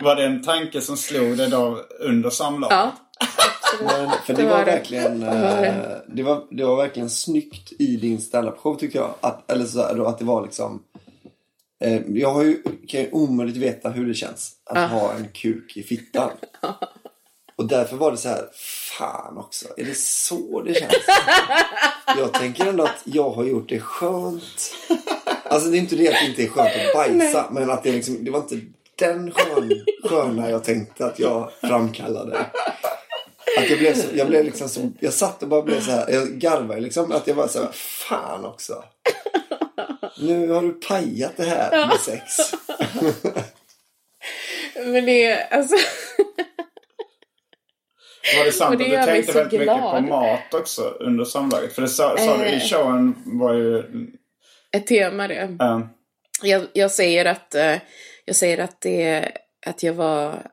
[0.00, 2.76] Var det en tanke som slog dig då under samlaget?
[2.76, 2.92] Ja.
[3.82, 4.70] Men, för det, Det var, var det.
[4.70, 5.66] verkligen Det var det.
[5.66, 9.14] eh, det var, det var verkligen snyggt i din standup-show tycker jag.
[9.20, 10.82] Att, eller så att det var liksom
[11.84, 15.76] eh, Jag har ju, kan ju omöjligt veta hur det känns att ha en kuk
[15.76, 16.30] i fittan.
[17.56, 18.44] Och därför var det så här,
[18.98, 20.92] fan också, är det så det känns?
[22.18, 24.74] Jag tänker ändå att jag har gjort det skönt.
[25.44, 27.92] Alltså det är inte det att det inte är skönt att bajsa, men att det,
[27.92, 28.60] liksom, det var inte
[28.98, 32.46] den skön, sköna jag tänkte att jag framkallade.
[33.56, 36.10] Att jag blev, så, jag blev liksom som, jag satt och bara blev så här,
[36.10, 37.12] jag garvade liksom.
[37.12, 38.84] Att jag bara så här, fan också.
[40.18, 42.22] Nu har du pajat det här med sex.
[44.84, 45.74] Men det är alltså...
[48.38, 50.04] Var det sant att du tänkte så väldigt mycket på glad.
[50.04, 51.72] mat också under samlaget?
[51.72, 52.60] För det sa, sa du i Eh.
[52.60, 53.82] showen var ju...
[54.76, 55.56] Ett tema det.
[55.60, 55.80] eh,
[56.42, 57.76] Jag, jag säger att, eh,
[58.24, 59.32] jag säger att det,
[59.66, 60.46] att jag var,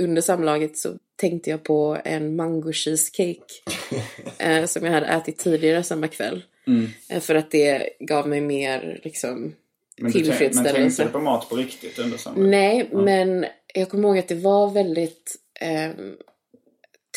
[0.00, 3.62] under samlaget så tänkte jag på en mango cheesecake.
[4.38, 6.42] eh, som jag hade ätit tidigare samma kväll.
[7.08, 9.52] Eh, för att det gav mig mer liksom men,
[9.96, 10.78] tänk- men tillfredsställelse.
[10.78, 12.50] tänkte du på mat på riktigt under samlaget?
[12.50, 16.16] Nej, men jag kommer ihåg att det var väldigt ehm,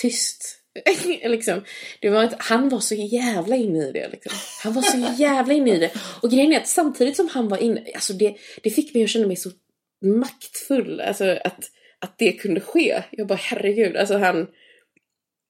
[0.02, 0.62] tyst.
[1.24, 1.64] liksom.
[2.00, 4.10] det var ett, han var så jävla inne i det.
[4.10, 4.32] Liksom.
[4.64, 5.92] Han var så jävla inne i det.
[6.22, 9.10] Och grejen är att samtidigt som han var inne, alltså det, det fick mig att
[9.10, 9.50] känna mig så
[10.02, 11.02] maktfull.
[11.02, 13.04] Alltså att, att det kunde ske.
[13.12, 14.36] Jag bara herregud, alltså han...
[14.38, 14.48] Men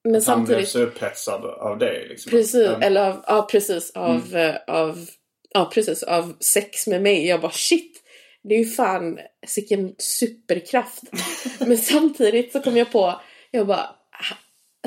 [0.04, 0.70] Han blev samtidigt...
[0.70, 2.30] så upphetsad av det liksom.
[2.30, 2.82] Precis, Ja.
[2.82, 5.06] eller av, ja precis, av, eh, av,
[5.54, 7.28] ja precis, av sex med mig.
[7.28, 8.04] Jag bara shit,
[8.44, 9.20] det är ju fan
[9.56, 11.04] vilken superkraft.
[11.60, 13.22] Men samtidigt så kom jag på,
[13.52, 13.96] jag bara,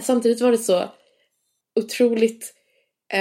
[0.02, 0.84] samtidigt var det så
[1.80, 2.54] otroligt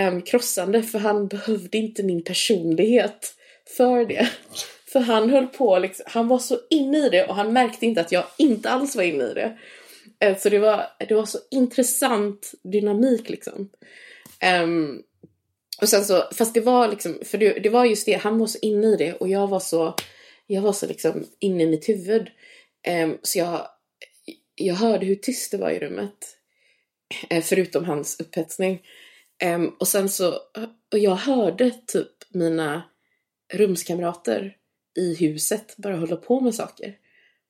[0.07, 3.33] um, krossande för han behövde inte min personlighet
[3.77, 4.29] för det.
[4.91, 8.01] För han höll på, liksom, han var så inne i det och han märkte inte
[8.01, 9.57] att jag inte alls var inne i det.
[10.19, 13.69] Eh, Så det var, det var så intressant dynamik liksom.
[14.39, 15.01] Ehm,
[15.81, 18.47] och sen så, fast det var liksom, för det, det var just det, han var
[18.47, 19.95] så inne i det och jag var så,
[20.47, 22.27] jag var så liksom inne i mitt huvud.
[22.83, 23.67] Ehm, så jag,
[24.55, 26.38] jag hörde hur tyst det var i rummet.
[27.29, 28.81] Eh, förutom hans upphetsning.
[29.45, 30.31] Um, och sen så,
[30.91, 32.83] och jag hörde typ mina
[33.53, 34.55] rumskamrater
[34.97, 36.87] i huset bara hålla på med saker.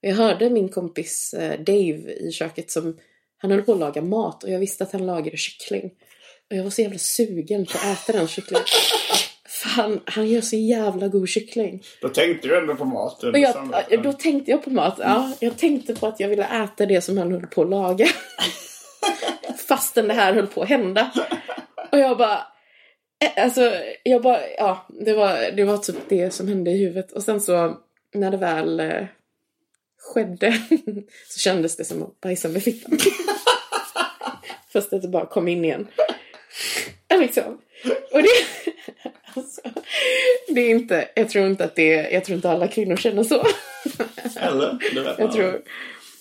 [0.04, 2.98] Och jag hörde min kompis eh, Dave i köket som,
[3.38, 5.92] han höll på att laga mat och jag visste att han lagade kyckling.
[6.50, 8.66] Och jag var så jävla sugen på att äta den kycklingen.
[9.48, 11.84] Fan, han gör så jävla god kyckling.
[12.02, 13.30] Då tänkte du ändå på maten.
[13.30, 14.96] Och jag, ja, då tänkte jag på mat.
[15.00, 18.08] Ja, jag tänkte på att jag ville äta det som han höll på att laga.
[19.68, 21.12] Fastän det här höll på att hända.
[21.92, 22.57] Och jag bara...
[23.20, 24.50] eh, Alltså, jag bara...
[24.58, 27.12] Ja, det var, det var typ det som hände i huvudet.
[27.12, 27.78] Och sen så,
[28.14, 29.06] när det väl eh,
[30.00, 30.62] skedde
[31.28, 32.98] så kändes det som att bajsa med fittan.
[34.74, 35.88] Fast att det bara kom in igen.
[37.20, 37.62] Liksom.
[38.12, 38.30] Och det...
[39.36, 39.62] Alltså,
[40.48, 41.10] det är inte...
[41.16, 42.10] Jag tror inte att det.
[42.12, 43.44] Jag tror inte alla kvinnor känner så.
[44.40, 44.94] Eller?
[44.94, 45.62] Det vet Jag tror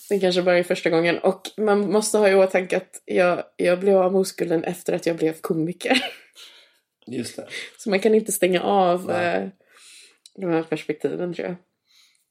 [0.08, 1.18] det kanske bara är första gången.
[1.18, 5.06] Och man måste ha i åtanke att jag, jag blev av med oskulden efter att
[5.06, 6.04] jag blev komiker.
[7.06, 7.46] Just det.
[7.78, 9.48] Så man kan inte stänga av eh,
[10.34, 11.56] de här perspektiven tror jag.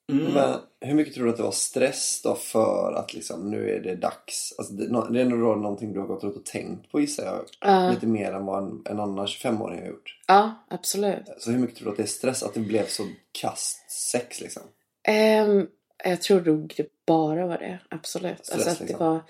[0.07, 3.79] Men hur mycket tror du att det var stress då för att liksom nu är
[3.79, 4.55] det dags?
[4.57, 7.25] Alltså det, det är ändå då någonting du har gått runt och tänkt på gissar
[7.25, 7.45] jag.
[7.61, 7.89] Ja.
[7.89, 10.19] Lite mer än vad en, en annan 25-åring har gjort.
[10.27, 11.23] Ja, absolut.
[11.37, 14.41] Så hur mycket tror du att det är stress att det blev så kast sex
[14.41, 14.63] liksom?
[15.07, 15.67] Ehm,
[16.03, 17.79] jag tror nog det bara var det.
[17.89, 18.45] Absolut.
[18.45, 19.07] Stress, alltså att det liksom.
[19.07, 19.21] var,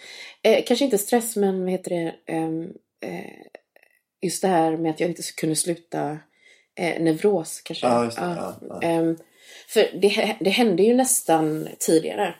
[0.41, 2.34] eh, kanske inte stress men vad heter det?
[2.34, 3.46] ehm, eh,
[4.26, 6.19] just det här med att jag inte kunde sluta
[6.76, 7.88] eh, nevros kanske.
[7.88, 8.23] Ja, just det.
[8.23, 8.82] Ja, ja.
[8.82, 9.17] Ehm,
[9.67, 12.36] för det, det hände ju nästan tidigare.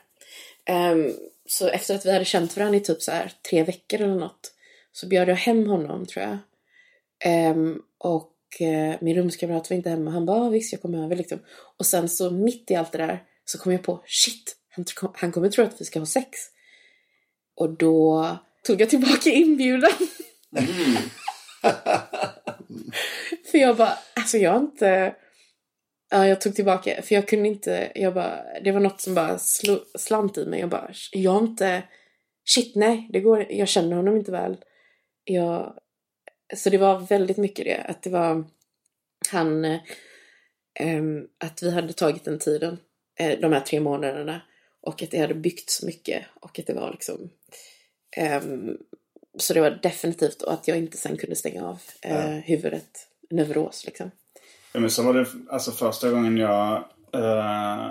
[0.66, 1.14] Ehm,
[1.46, 4.52] så efter att vi hade känt varandra i typ så här tre veckor eller något
[4.92, 6.38] så bjöd jag hem honom tror jag.
[7.20, 10.12] Ehm, och eh, min rumskamrat var inte hemma.
[10.12, 11.40] Han bara, "Ah, visst jag kommer över liksom.
[11.78, 15.32] Och sen så mitt i allt det där så kom jag på, shit, han, han
[15.32, 16.30] kommer tro att vi ska ha sex.
[17.56, 18.28] Och då
[18.64, 19.92] tog jag tillbaka inbjudan.
[23.52, 25.16] för jag bara, alltså jag har inte...
[26.10, 29.38] Ja, jag tog tillbaka, för jag kunde inte, jag bara, det var något som bara
[29.40, 30.60] sl slant i mig.
[30.60, 31.84] Jag bara, jag har inte,
[32.46, 34.58] shit nej, det går, jag känner honom inte väl.
[35.24, 35.80] Jag,
[36.56, 38.46] så det var väldigt mycket det, att det var
[39.32, 41.02] han, eh,
[41.38, 42.78] att vi hade tagit den tiden,
[43.20, 44.42] eh, de här tre månaderna,
[44.82, 47.30] och att det hade byggt så mycket, och att det var liksom,
[48.18, 48.78] ehm,
[49.38, 54.12] så det var definitivt, att jag inte sen kunde stänga av eh, huvudet, neuros liksom.
[54.74, 56.84] Ja, men så var det alltså första gången jag
[57.14, 57.90] eh,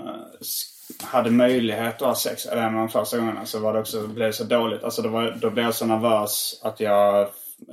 [1.03, 2.47] hade möjlighet att ha sex.
[2.47, 4.85] Eller en av de första gångerna så var det också, blev det så dåligt.
[4.85, 7.21] Alltså var, då blev jag så nervös att jag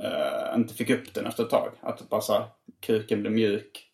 [0.02, 1.68] eh, inte fick upp den efter ett tag.
[1.80, 2.44] Att bara så här,
[2.80, 3.88] kuken blev mjuk.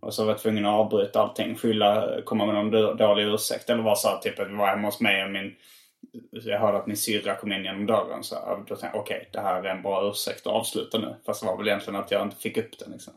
[0.00, 1.56] Och så var jag tvungen att avbryta allting.
[1.56, 3.70] Skylla, komma med någon då- dålig ursäkt.
[3.70, 5.54] Eller vara så här, typ att jag var hemma hos mig och min...
[6.30, 8.24] Jag hörde att min syrra kom in genom dörren.
[8.24, 8.34] Så
[8.68, 11.16] då tänkte jag okej, det här är en bra ursäkt att avsluta nu.
[11.26, 13.14] Fast det var väl egentligen att jag inte fick upp den liksom.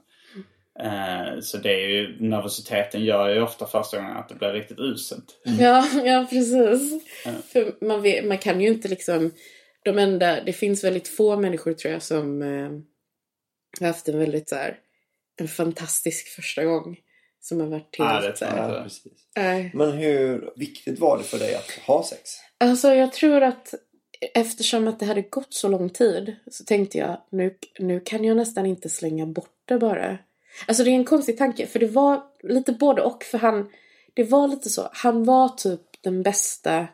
[0.79, 4.79] Eh, Så det är ju, nervositeten gör ju ofta första gången att det blir riktigt
[4.79, 5.39] uselt.
[5.59, 7.03] Ja, ja precis.
[7.51, 9.31] För man, vet, man kan ju inte liksom...
[9.83, 12.69] De enda, det finns väldigt få människor tror jag som eh,
[13.79, 14.77] har haft en väldigt så här,
[15.39, 16.97] en fantastisk första gång.
[17.41, 18.73] Som har varit helt Ja, det så här.
[18.73, 19.13] Ja, precis.
[19.35, 19.71] nej.
[19.73, 22.29] Men hur viktigt var det för dig att ha sex?
[22.59, 23.73] Alltså jag tror att
[24.33, 28.37] eftersom att det hade gått så lång tid så tänkte jag nu, nu kan jag
[28.37, 30.17] nästan inte slänga bort det bara.
[30.67, 33.69] Alltså det är en konstig tanke för det var lite både och för han
[34.13, 34.89] det var lite så.
[34.93, 36.87] Han var typ den bästa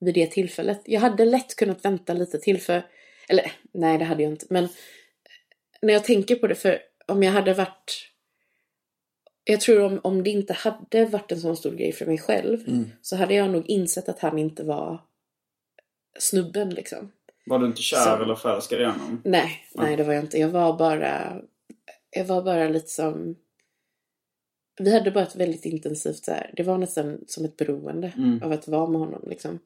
[0.00, 0.80] vid det tillfället.
[0.84, 2.86] Jag hade lätt kunnat vänta lite till för
[3.28, 4.68] eller nej det hade jag inte men
[5.82, 8.08] när jag tänker på det för om jag hade varit
[9.44, 12.58] jag tror om, om det inte hade varit en sån stor grej för mig själv
[13.02, 15.00] så hade jag nog insett att han inte var
[16.18, 17.12] snubben liksom.
[17.46, 19.22] Var du inte kär Så- eller förälskad i honom?
[19.24, 20.38] Nej, nej det var jag inte.
[20.38, 21.40] Jag var bara,
[22.10, 23.36] jag var bara lite som,
[24.78, 28.12] vi hade bara ett väldigt intensivt så här, det var nästan som ett beroende
[28.42, 29.58] av att vara med honom liksom.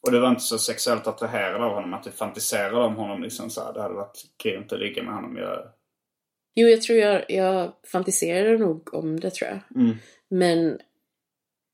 [0.00, 1.94] Och du var inte så sexuellt attraherad av honom?
[1.94, 5.14] Att du fantiserade om honom liksom så här, Det hade varit grymt att ligga med
[5.14, 5.36] honom.
[5.36, 5.68] Jag...
[6.54, 9.82] Jo, jag tror jag, jag fantiserade nog om det tror jag.
[9.82, 9.96] Mm.
[10.28, 10.78] Men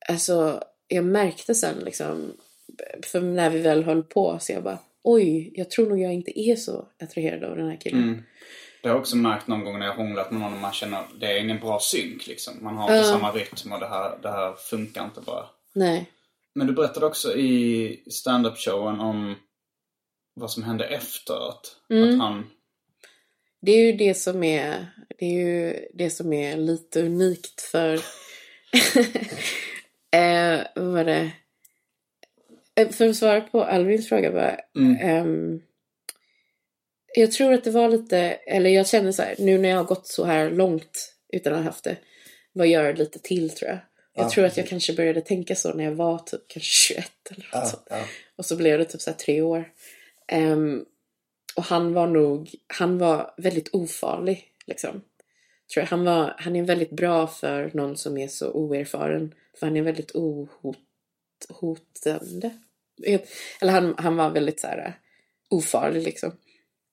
[0.09, 2.33] alltså, jag märkte sen liksom,
[3.03, 6.39] för när vi väl höll på så jag bara, oj, jag tror nog jag inte
[6.39, 8.03] är så attraherad av den här killen.
[8.03, 8.23] Mm.
[8.81, 10.99] Det har jag också märkt någon gång när jag hånglat med någon och man känner
[10.99, 12.53] att det är ingen bra synk liksom.
[12.61, 15.45] Man har inte samma rytm och det här, det här funkar inte bara.
[15.73, 16.11] Nej.
[16.55, 19.35] Men du berättade också i stand-up-showen om
[20.33, 21.77] vad som hände efteråt.
[21.89, 22.49] Att han...
[23.61, 24.87] Det är ju det som är,
[25.19, 27.93] det är ju det som är lite unikt för,
[30.11, 31.31] eh, vad var det?
[32.75, 34.55] Eh, För att svara på Alvins fråga bara.
[35.01, 35.61] ehm,
[37.15, 39.83] Jag tror att det var lite, eller jag känner så här, nu när jag har
[39.83, 41.97] gått så här långt utan att ha haft det,
[42.53, 43.79] vad gör det lite till tror jag.
[44.13, 47.11] Jag Ja, tror att jag kanske började tänka så när jag var typ kanske 21
[47.31, 47.83] eller något Ja, sånt.
[47.89, 48.03] ja.
[48.35, 49.71] Och så blev det typ så här tre år.
[50.27, 50.85] Ehm,
[51.55, 54.91] och han var nog, han var väldigt ofarlig liksom.
[55.73, 55.85] Tror jag.
[55.85, 59.33] Han, var, han är väldigt bra för någon som är så oerfaren.
[59.59, 60.77] För han är väldigt ohot,
[61.49, 62.59] hotande.
[63.03, 63.21] Eh,
[63.61, 64.93] eller han, han var väldigt så här eh,
[65.49, 66.31] ofarlig liksom.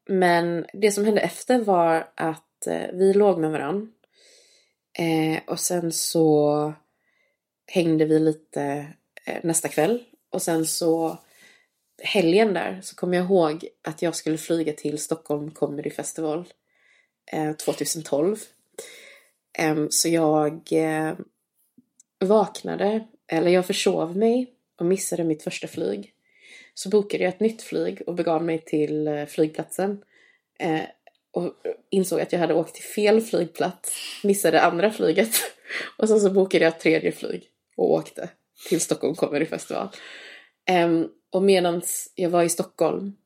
[0.09, 3.87] Men det som hände efter var att eh, vi låg med varandra.
[4.99, 6.73] Eh, och sen så
[7.67, 8.87] hängde vi lite
[9.27, 10.05] eh, nästa kväll.
[10.31, 11.19] Och sen så
[12.03, 16.45] helgen där så kommer jag ihåg att jag skulle flyga till Stockholm Comedy Festival
[17.33, 18.37] eh, 2012.
[19.59, 21.15] Eh, så jag eh,
[22.19, 26.13] vaknade, eller jag försov mig och missade mitt första flyg.
[26.75, 30.03] Så bokade jag ett nytt flyg och begav mig till eh, flygplatsen.
[30.59, 30.83] Eh,
[31.31, 31.55] och
[31.91, 35.35] insåg att jag hade åkt till fel flygplats, missade andra flyget.
[35.99, 38.29] Och sen så bokade jag ett tredje flyg och åkte
[38.69, 39.89] till Stockholm Comedy Festival.
[40.69, 41.83] Em, och medan
[42.15, 43.17] jag var i Stockholm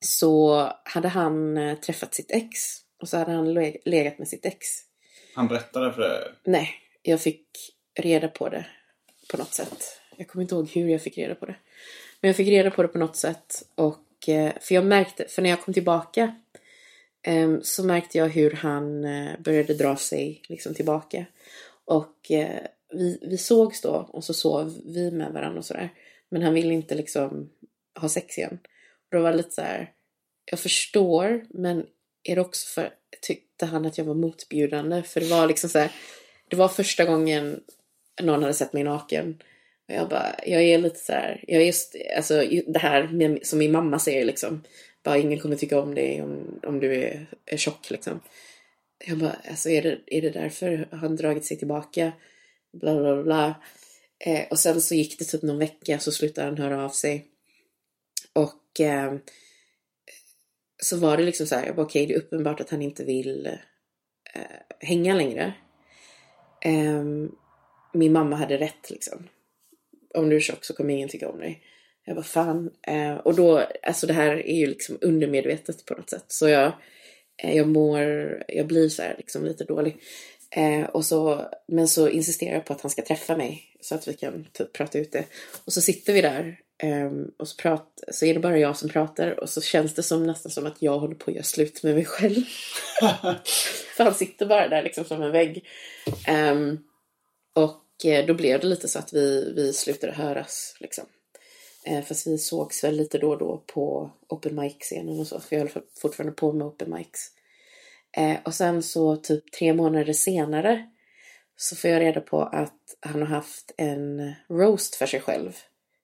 [0.00, 2.56] så hade han eh, träffat sitt ex.
[3.00, 4.66] Och så hade han le- legat med sitt ex.
[5.34, 6.32] Han berättade för det.
[6.44, 6.70] Nej,
[7.02, 7.46] jag fick
[8.00, 8.66] reda på det
[9.28, 10.00] på något sätt.
[10.16, 11.56] Jag kommer inte ihåg hur jag fick reda på det.
[12.20, 13.62] Men jag fick reda på det på något sätt.
[13.74, 16.34] Och, eh, för jag märkte, för när jag kom tillbaka
[17.22, 21.26] ehm, så märkte jag hur han eh, började dra sig liksom tillbaka.
[21.84, 25.92] Och eh, vi, vi sågs då och så sov vi med varandra och sådär.
[26.28, 27.50] Men han ville inte liksom
[28.00, 28.58] ha sex igen.
[29.10, 29.92] Och då var det lite så här,
[30.44, 31.86] jag förstår, men
[32.22, 35.02] är det också för, tyckte han att jag var motbjudande?
[35.02, 35.92] För det var liksom så här,
[36.48, 37.60] det var första gången
[38.22, 39.42] någon hade sett mig naken.
[39.88, 43.46] Och jag bara, jag är lite så här, jag är just, alltså det här med,
[43.46, 44.62] som min mamma säger liksom.
[45.02, 48.20] Bara ingen kommer tycka om dig om, om du är, är tjock liksom.
[49.06, 52.12] Jag bara, alltså är det, är det därför har han dragit sig tillbaka?
[52.72, 53.54] Bla bla bla.
[54.18, 57.26] Eh, och sen så gick det typ någon vecka så slutade han höra av sig.
[58.32, 59.14] Och eh,
[60.82, 63.04] så var det liksom så här, jag bara okej det är uppenbart att han inte
[63.04, 63.46] vill
[64.34, 64.42] eh,
[64.80, 65.54] hänga längre.
[66.60, 67.32] Ehm,
[67.94, 69.28] min mamma hade rätt liksom.
[70.14, 71.62] Om du är tjock så kommer ingen tycka om dig.
[72.04, 72.70] Jag bara fan.
[72.82, 76.24] Eh, och då, alltså det här är ju liksom undermedvetet på något sätt.
[76.28, 76.72] Så jag,
[77.42, 78.02] eh, jag mår,
[78.48, 79.96] jag blir så här liksom lite dålig.
[80.56, 84.08] Eh, och så, men så insisterar jag på att han ska träffa mig så att
[84.08, 85.24] vi kan typ prata ut det.
[85.64, 88.88] Och så sitter vi där ehm, och så, prat, så är det bara jag som
[88.88, 91.82] pratar och så känns det som nästan som att jag håller på att göra slut
[91.82, 92.42] med mig själv.
[93.96, 95.64] För han sitter bara där liksom som en vägg.
[96.26, 96.78] Ehm,
[97.54, 97.83] och
[98.26, 101.04] då blev det lite så att vi, vi slutade höras liksom.
[101.86, 105.40] Eh, fast vi sågs väl lite då och då på open mic-scenen och så.
[105.40, 107.30] För jag höll fortfarande på med open mics.
[108.16, 110.86] Eh, och sen så typ tre månader senare
[111.56, 115.56] så får jag reda på att han har haft en roast för sig själv.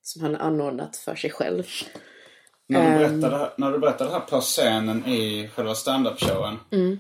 [0.02, 1.64] Som han har anordnat för sig själv.
[2.68, 3.20] När du, Ehm.
[3.20, 6.54] berättade, när du berättade det här på scenen i själva stand-up-showen.
[6.70, 6.98] Eh,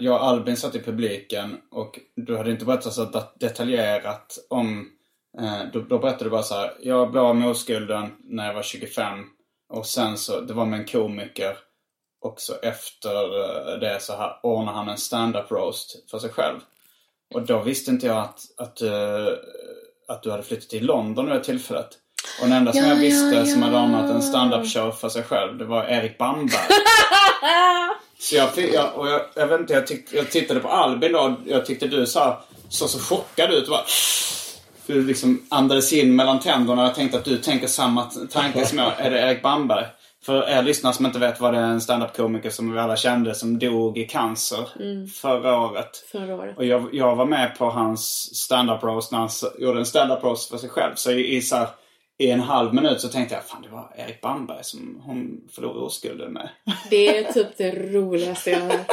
[0.00, 4.90] jag och Albin satt i publiken och du hade inte berättat så det- detaljerat om...
[5.40, 6.72] Eh, då, då berättade du bara så här.
[6.80, 9.18] Jag blev av med oskulden när jag var 25.
[9.72, 11.56] Och sen så, det var med en komiker.
[12.24, 16.56] Och så efter eh, det så här, ordnade han en stand-up roast för sig själv.
[17.34, 19.26] Och då visste inte jag att, att, eh,
[20.08, 21.88] att du hade flyttat till London vid det tillfället.
[22.40, 23.84] Och den enda som Ja, jag visste ja, som hade ja.
[23.84, 26.48] ordnat en stand-up show för sig själv, det var Erik Bamberg.
[28.18, 31.30] Så jag, jag, och jag, jag vet inte, jag, tyck, jag tittade på Albin och
[31.46, 32.36] jag tyckte du så,
[32.68, 33.68] så, så chockad ut.
[33.68, 33.84] Bara,
[34.86, 38.78] du liksom andades in mellan tänderna och jag tänkte att du tänker samma tanke som
[38.78, 38.92] jag.
[38.98, 39.86] Är det Erik Bamberg?
[40.24, 43.34] För er lyssnare som inte vet vad det är en standup-komiker som vi alla kände
[43.34, 44.68] som dog i cancer
[45.20, 46.04] förra året.
[46.12, 46.58] Förra året.
[46.58, 49.28] Och jag, jag var med på hans stand-up roast när han
[49.58, 50.94] gjorde en stand-up roast för sig själv.
[50.94, 51.68] Så i, i, så här,
[52.18, 55.80] i en halv minut så tänkte jag fan det var Erik Bamberg som hon förlorade
[55.80, 56.48] oskulden med.
[56.90, 58.90] Det är typ det roligaste jag har hört.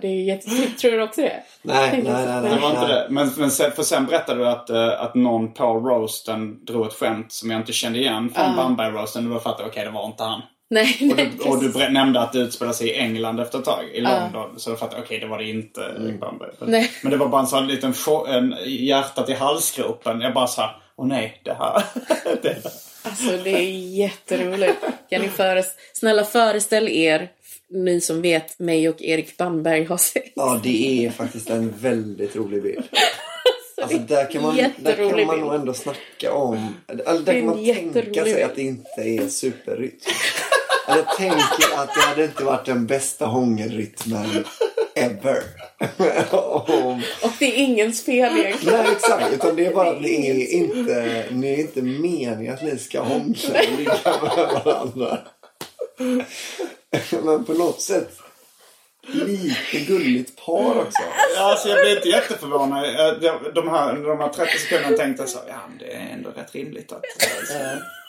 [0.00, 0.50] Det är jätte...
[0.80, 1.42] Tror du också det?
[1.62, 2.10] Nej, nej, så.
[2.12, 2.88] nej, Det var inte nej.
[2.88, 3.06] det.
[3.10, 6.92] Men, men sen, för sen berättade du att, eh, att någon på roasten drog ett
[6.92, 9.26] skämt som jag inte kände igen från Bamberg-roasten.
[9.26, 10.42] Och då fattade jag okej det var inte han.
[10.70, 13.64] Nej, Och nej, du, och du nämnde att det utspelar sig i England efter ett
[13.64, 13.84] tag.
[13.92, 14.54] I London.
[14.56, 15.80] Så då fattade jag okej det var det inte
[16.20, 16.50] Bamberg.
[16.60, 16.90] Nej.
[17.02, 17.94] Men det var bara en sån liten
[18.28, 20.20] en hjärtat i halsgropen.
[20.20, 21.82] Jag bara sa åh nej det här.
[22.42, 22.62] det,
[23.02, 24.80] Alltså det är jätteroligt.
[25.10, 25.66] Kan ni föres...
[25.92, 27.28] Snälla föreställ er,
[27.70, 30.30] ni som vet, mig och Erik Bamberg har sex.
[30.34, 32.84] Ja, det är faktiskt en väldigt rolig bild.
[33.82, 36.74] Alltså där kan man, där kan man nog ändå snacka om...
[36.86, 39.96] Alltså, Det där är kan man tänka sig att det inte är superrytm.
[40.88, 44.44] Jag tänker att det hade inte varit den bästa hångelrytmen
[44.94, 45.42] ever.
[46.30, 48.78] Om- Och det är ingens fel egentligen.
[48.82, 52.62] Nej exakt, utan det är bara att ni är inte, ni är inte meningen att
[52.62, 53.28] ni ska med
[54.64, 55.18] varandra.
[57.22, 58.10] Men på något sätt
[59.06, 61.02] lite gulligt par också.
[61.38, 62.84] Alltså jag blev inte jätteförvånad.
[63.54, 66.92] De här, de här 30 sekunderna tänkte jag så ja det är ändå rätt rimligt
[66.92, 67.02] att...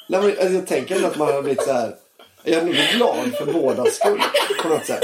[0.08, 1.96] Nej, men, alltså, jag tänker ändå att man har blivit så här.
[2.44, 4.22] Jag är nog glad för bådas skull
[4.62, 5.00] på något sätt.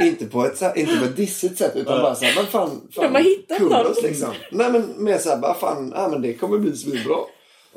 [0.00, 3.04] Inte på ett, inte på ett dissigt sätt utan bara så här, men fan, fan
[3.04, 4.28] De har hittat oss, liksom.
[4.50, 7.16] Nej men mer så här, bara fan, ja, men det kommer bli svinbra.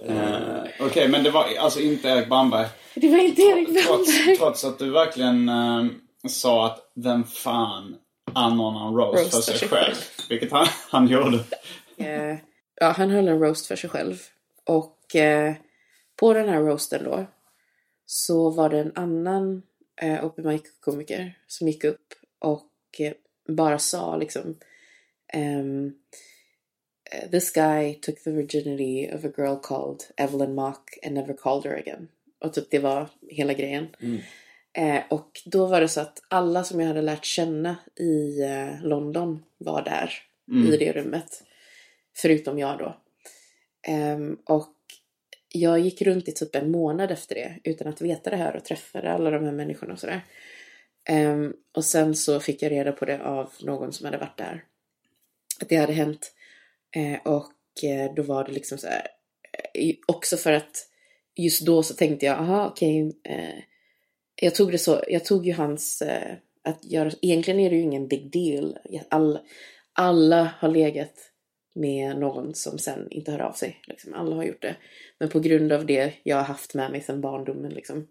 [0.05, 2.67] Eh, Okej, men det var alltså inte Erik Brandberg.
[2.95, 4.37] Det var inte Erik Trots, Wennberg.
[4.37, 5.83] trots att du verkligen eh,
[6.27, 7.95] sa att vem fan
[8.33, 9.95] anordnar en roast, Roast för sig själv.
[10.29, 11.39] Vilket han, han gjorde.
[11.97, 12.37] Eh,
[12.79, 14.15] ja, han höll en roast för sig själv.
[14.65, 15.53] Och eh,
[16.19, 17.25] på den här roasten då
[18.05, 19.61] så var det en annan
[20.01, 23.13] eh, open mic-komiker som gick upp och eh,
[23.47, 24.57] bara sa liksom
[25.33, 25.63] eh,
[27.31, 31.77] This guy took the virginity of a girl called Evelyn Mock and never called her
[31.77, 32.07] again.
[32.39, 33.87] Och typ det var hela grejen.
[34.73, 38.83] Eh, och då var det så att alla som jag hade lärt känna i eh,
[38.83, 40.13] London var där
[40.73, 41.43] i det rummet.
[42.15, 42.97] Förutom jag då.
[43.87, 44.72] Ehm, och
[45.55, 48.65] jag gick runt i typ en månad efter det utan att veta det här och
[48.65, 50.21] träffade alla de här människorna och sådär.
[51.09, 54.63] Um, och sen så fick jag reda på det av någon som hade varit där.
[55.61, 56.33] Att det hade hänt.
[56.97, 59.07] Uh, och uh, då var det liksom så här.
[59.79, 60.87] uh, också för att
[61.35, 63.19] just då så tänkte jag, aha okej.
[63.23, 63.63] eh,
[64.35, 67.81] jag tog det så, jag tog ju hans, eh, att göra, egentligen är det ju
[67.81, 68.77] ingen big deal.
[69.09, 69.39] All,
[69.93, 71.13] alla har legat
[71.73, 73.81] med någon som sen inte hör av sig.
[73.87, 74.13] Liksom.
[74.13, 74.75] Alla har gjort det.
[75.19, 78.07] Men på grund av det jag har haft med mig sedan barndomen liksom,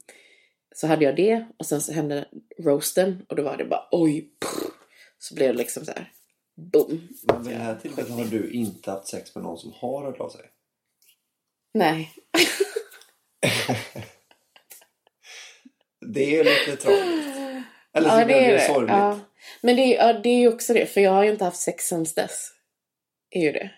[0.74, 4.20] så hade jag det och sen så hände roasten och då var det bara oj.
[4.40, 4.70] Pff,
[5.18, 6.12] så blev det liksom så här.
[6.56, 7.08] Boom.
[7.22, 10.20] Men vid det här tillfället har du inte haft sex med någon som har hört
[10.20, 10.40] av sig.
[11.74, 12.12] Nej.
[16.06, 17.38] Det är lite tragiskt.
[17.94, 18.60] Eller så Ja, det är det.
[18.60, 18.90] sorgligt.
[18.90, 19.20] Ja.
[19.60, 21.60] Men det är, ja, det är ju också det, för jag har ju inte haft
[21.60, 22.51] sex sen dess.
[23.34, 23.70] Är ju det.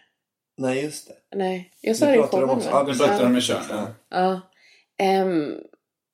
[0.59, 1.36] Nej, just det.
[1.36, 2.70] Nej, jag sa det i pratade om också.
[2.70, 2.84] va?
[2.86, 3.62] Ja, Du berättade om i kön.
[3.70, 3.86] Ja.
[4.11, 4.40] Ja.
[4.98, 5.55] Ehm,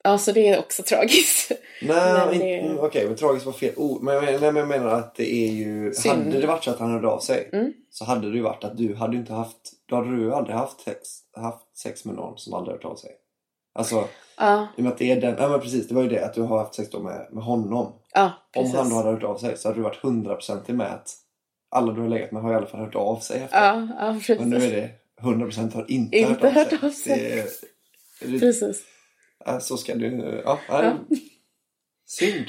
[0.05, 1.51] ja, så det är också tragiskt.
[1.83, 4.03] Nej, Men det- mm, okej, men tragiskt var fel ord.
[4.03, 5.93] Men jag, menar, nej, men jag menar att det är ju...
[5.95, 6.15] Synd.
[6.15, 6.27] Mm.
[6.27, 7.51] Hade det varit så att han hörde av sig
[7.91, 9.57] så hade det ju varit att du hade inte haft...
[9.87, 10.99] Då hade du aldrig haft sex,
[11.37, 13.11] haft sex med någon som aldrig hört av sig.
[13.75, 14.05] Alltså,
[14.37, 15.37] Ja, i och med att det är den...
[15.39, 15.89] Ja, men precis.
[15.89, 17.93] Det var ju det att du har haft sex då med, med honom.
[18.15, 18.75] ja Om precis.
[18.77, 21.15] han då hade hört av sig så hade du varit hundraprocentig med att
[21.71, 23.59] alla du har legat med har i alla fall hört av sig efter.
[23.59, 24.39] Ja, ja precis.
[24.39, 24.91] Men nu är det
[25.23, 26.73] 100% har inte, Inte hört av sig.
[26.73, 27.45] hört av sig.
[28.21, 28.83] Det, Precis.
[29.45, 30.43] ja, så ska du...
[30.45, 30.99] Ja, ja.
[32.07, 32.47] Synd.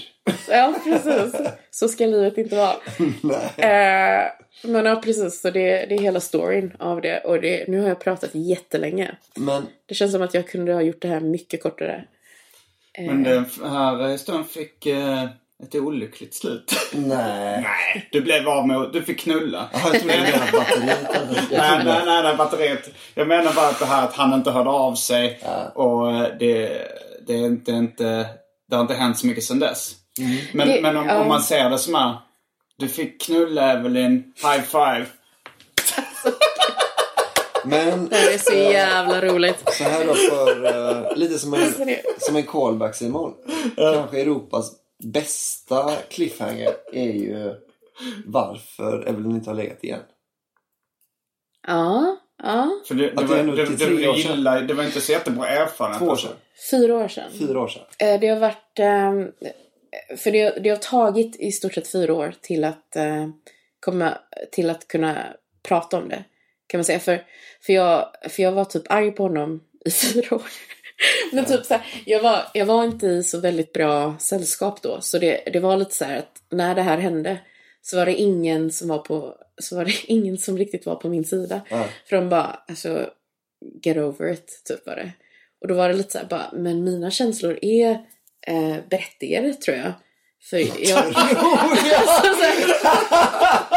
[0.50, 1.36] Ja, precis.
[1.72, 2.76] Så ska livet inte vara.
[3.24, 3.46] Nej.
[3.58, 4.32] Eh,
[4.64, 5.42] men ja, precis.
[5.42, 7.20] Så det, det är hela storyn av det.
[7.20, 9.16] Och det, nu har jag pratat jättelänge.
[9.36, 12.06] Men Det känns som att jag kunde ha gjort det här mycket kortare.
[12.98, 15.30] Men den här historien fick eh,
[15.64, 16.74] ett olyckligt slut.
[16.94, 17.62] nej.
[17.62, 18.90] Nej, du blev av med...
[18.94, 19.70] Du fick knulla.
[19.74, 21.08] Ja, jag trodde det menade batteriet.
[21.52, 22.90] Jag Nej, nej, nej, nej, batteriet.
[23.14, 25.40] Jag menar bara att det här att han inte hörde av sig.
[25.76, 26.88] Och eh, det,
[27.28, 28.26] det är inte, inte...
[28.70, 29.96] Det har inte hänt så mycket sedan dess.
[30.54, 31.22] Men, Det- men om, ja.
[31.22, 32.18] om man ser det som är...
[32.78, 34.34] Du fick knulla Evelyn.
[34.44, 35.06] High five.
[37.66, 39.64] Men Det här är så jävla roligt.
[39.78, 41.84] så här då för uh, lite som en, Alltså
[42.20, 43.34] som en callback Simon.
[43.76, 44.72] Kanske Europas
[45.04, 47.56] bästa cliffhanger är ju
[48.26, 50.02] varför Evelyn inte har legat igen.
[51.68, 52.70] Ja, ja.
[52.88, 54.34] För det, det, Att det var, det, det, tre var år sedan.
[54.40, 56.00] illa, det var inte så jättebra erfarenhet.
[56.00, 56.28] Två år alltså.
[56.28, 56.38] sedan.
[56.72, 57.32] Fyra år sedan.
[57.40, 57.84] Fyra år sedan.
[58.00, 58.80] Eh, Det har varit...
[58.80, 59.32] ehm,
[60.18, 63.28] För det, det har tagit i stort sett fyra år till att eh,
[63.80, 64.18] komma
[64.52, 65.26] till att kunna
[65.64, 66.24] prata om det.
[66.68, 67.00] Kan man säga.
[67.00, 67.24] För,
[67.62, 70.44] för, jag, för jag var typ arg på honom i fyra år.
[71.32, 75.02] Men typ så här, jag var, jag var inte i så väldigt bra sällskap då.
[75.02, 77.40] Så det, det var lite så här att när det här hände
[77.82, 81.10] så var det ingen som var på så var det ingen som riktigt var på
[81.10, 81.62] min sida.
[81.70, 81.86] Ja.
[82.10, 83.10] För de bara, alltså
[83.84, 85.12] get over it, typ var det.
[85.62, 87.90] Och då var det lite så här bara, men mina känslor är
[88.48, 89.94] eh, berättigade tror jag.
[90.50, 90.58] För
[90.90, 90.98] jag...
[91.96, 93.71] Alltså, så här-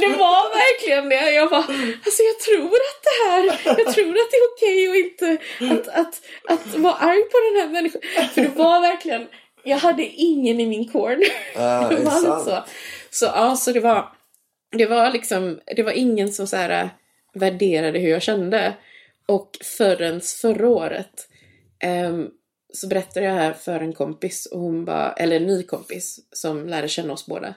[0.00, 1.30] men det var verkligen det.
[1.30, 1.64] Jag bara,
[2.04, 5.88] alltså jag tror att det här, jag tror att det är okej och inte att,
[5.88, 8.00] att, att vara arg på den här människan.
[8.34, 9.26] För det var verkligen,
[9.64, 11.28] jag hade ingen i min corner.
[11.54, 12.44] Ja, det var sant.
[12.44, 12.64] så.
[13.10, 14.12] Så ja, så det var,
[14.76, 16.88] det var liksom, det var ingen som så här äh,
[17.34, 18.74] värderade hur jag kände.
[19.26, 21.28] Och förrän förra året,
[21.80, 22.28] ehm,
[22.72, 26.68] så berättade jag här för en kompis, och hon bara, eller en ny kompis som
[26.68, 27.54] lärde känna oss båda.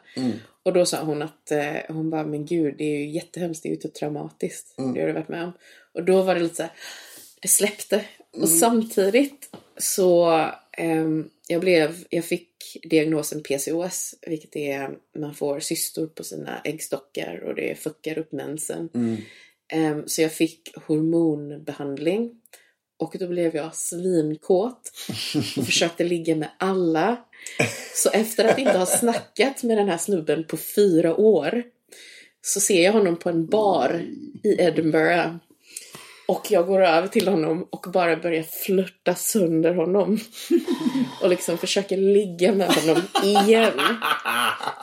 [0.63, 3.69] Och då sa hon att, eh, hon bara, men gud det är ju jättehemskt, det
[3.69, 4.73] är ju typ traumatiskt.
[4.93, 5.53] Det har du varit med om.
[5.93, 6.71] Och då var det lite så här,
[7.41, 8.05] det släppte.
[8.31, 14.89] Och samtidigt så, ehm, jag blev, jag fick diagnosen PCOS, vilket är,
[15.19, 18.89] man får cystor på sina äggstockar och det fuckar upp mensen.
[19.67, 22.40] Ehm, så jag fick hormonbehandling.
[23.01, 24.91] Och då blev jag svinkåt
[25.57, 27.17] och försökte ligga med alla.
[27.95, 31.63] Så efter att inte ha snackat med den här snubben på fyra år
[32.41, 34.05] så ser jag honom på en bar
[34.43, 35.35] i Edinburgh.
[36.27, 40.19] Och jag går över till honom och bara börjar flörta sönder honom.
[41.21, 43.79] Och liksom försöker ligga med honom igen.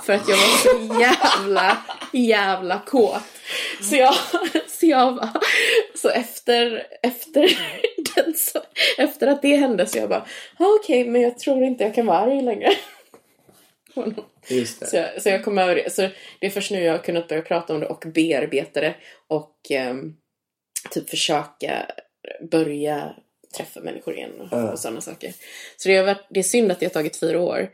[0.05, 1.79] För att jag var så jävla,
[2.13, 3.23] jävla kåt.
[3.83, 4.15] Så jag,
[4.69, 5.41] så jag bara,
[5.95, 7.59] så efter, efter,
[8.25, 8.61] den, så,
[8.99, 10.27] efter att det hände så jag bara,
[10.59, 12.73] ah, okej men jag tror inte jag kan vara arg längre.
[14.49, 14.87] Just det.
[14.87, 15.93] Så jag, så jag kom över det.
[15.93, 16.09] Så
[16.41, 18.95] det är först nu jag har kunnat börja prata om det och bearbeta det.
[19.29, 20.17] Och ehm,
[20.91, 21.87] typ försöka
[22.51, 23.15] börja
[23.57, 25.33] träffa människor igen och, och sådana saker.
[25.77, 27.71] Så det, har varit, det är synd att det har tagit fyra år.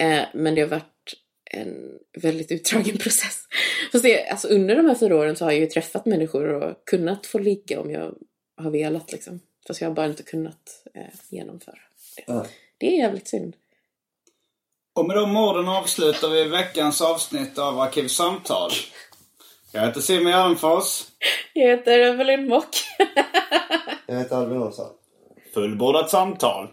[0.00, 1.14] Eh, men det har varit
[1.50, 3.46] en väldigt utdragen process.
[3.92, 6.84] Fast det, alltså under de här fyra åren så har jag ju träffat människor och
[6.84, 8.14] kunnat få ligga om jag
[8.56, 9.40] har velat liksom.
[9.66, 11.78] Fast jag har bara inte kunnat eh, genomföra
[12.16, 12.24] det.
[12.26, 12.46] Ja.
[12.78, 13.56] Det är jävligt synd.
[14.94, 18.70] Och med de orden avslutar vi veckans avsnitt av Arkivsamtal.
[19.72, 21.04] Jag heter Simon Gärdenfors.
[21.52, 22.76] Jag heter Evelyn Mock.
[24.06, 24.90] Jag heter Albin Olsson.
[25.54, 26.68] Fullbordat samtal.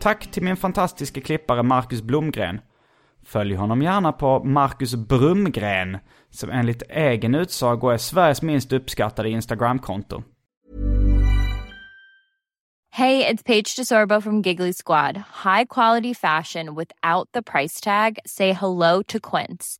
[0.00, 2.60] Tack till min fantastiska klippare Marcus Blomgren.
[3.24, 5.98] Följ honom gärna på Marcus Brumgren,
[6.30, 10.22] som enligt egen utsago är Sveriges minst uppskattade Instagramkonto.
[12.92, 15.16] Hej, det är Paige DeSorbo från Giggly Squad.
[15.16, 18.18] High quality fashion without the price tag.
[18.24, 19.79] Say hello to Quince.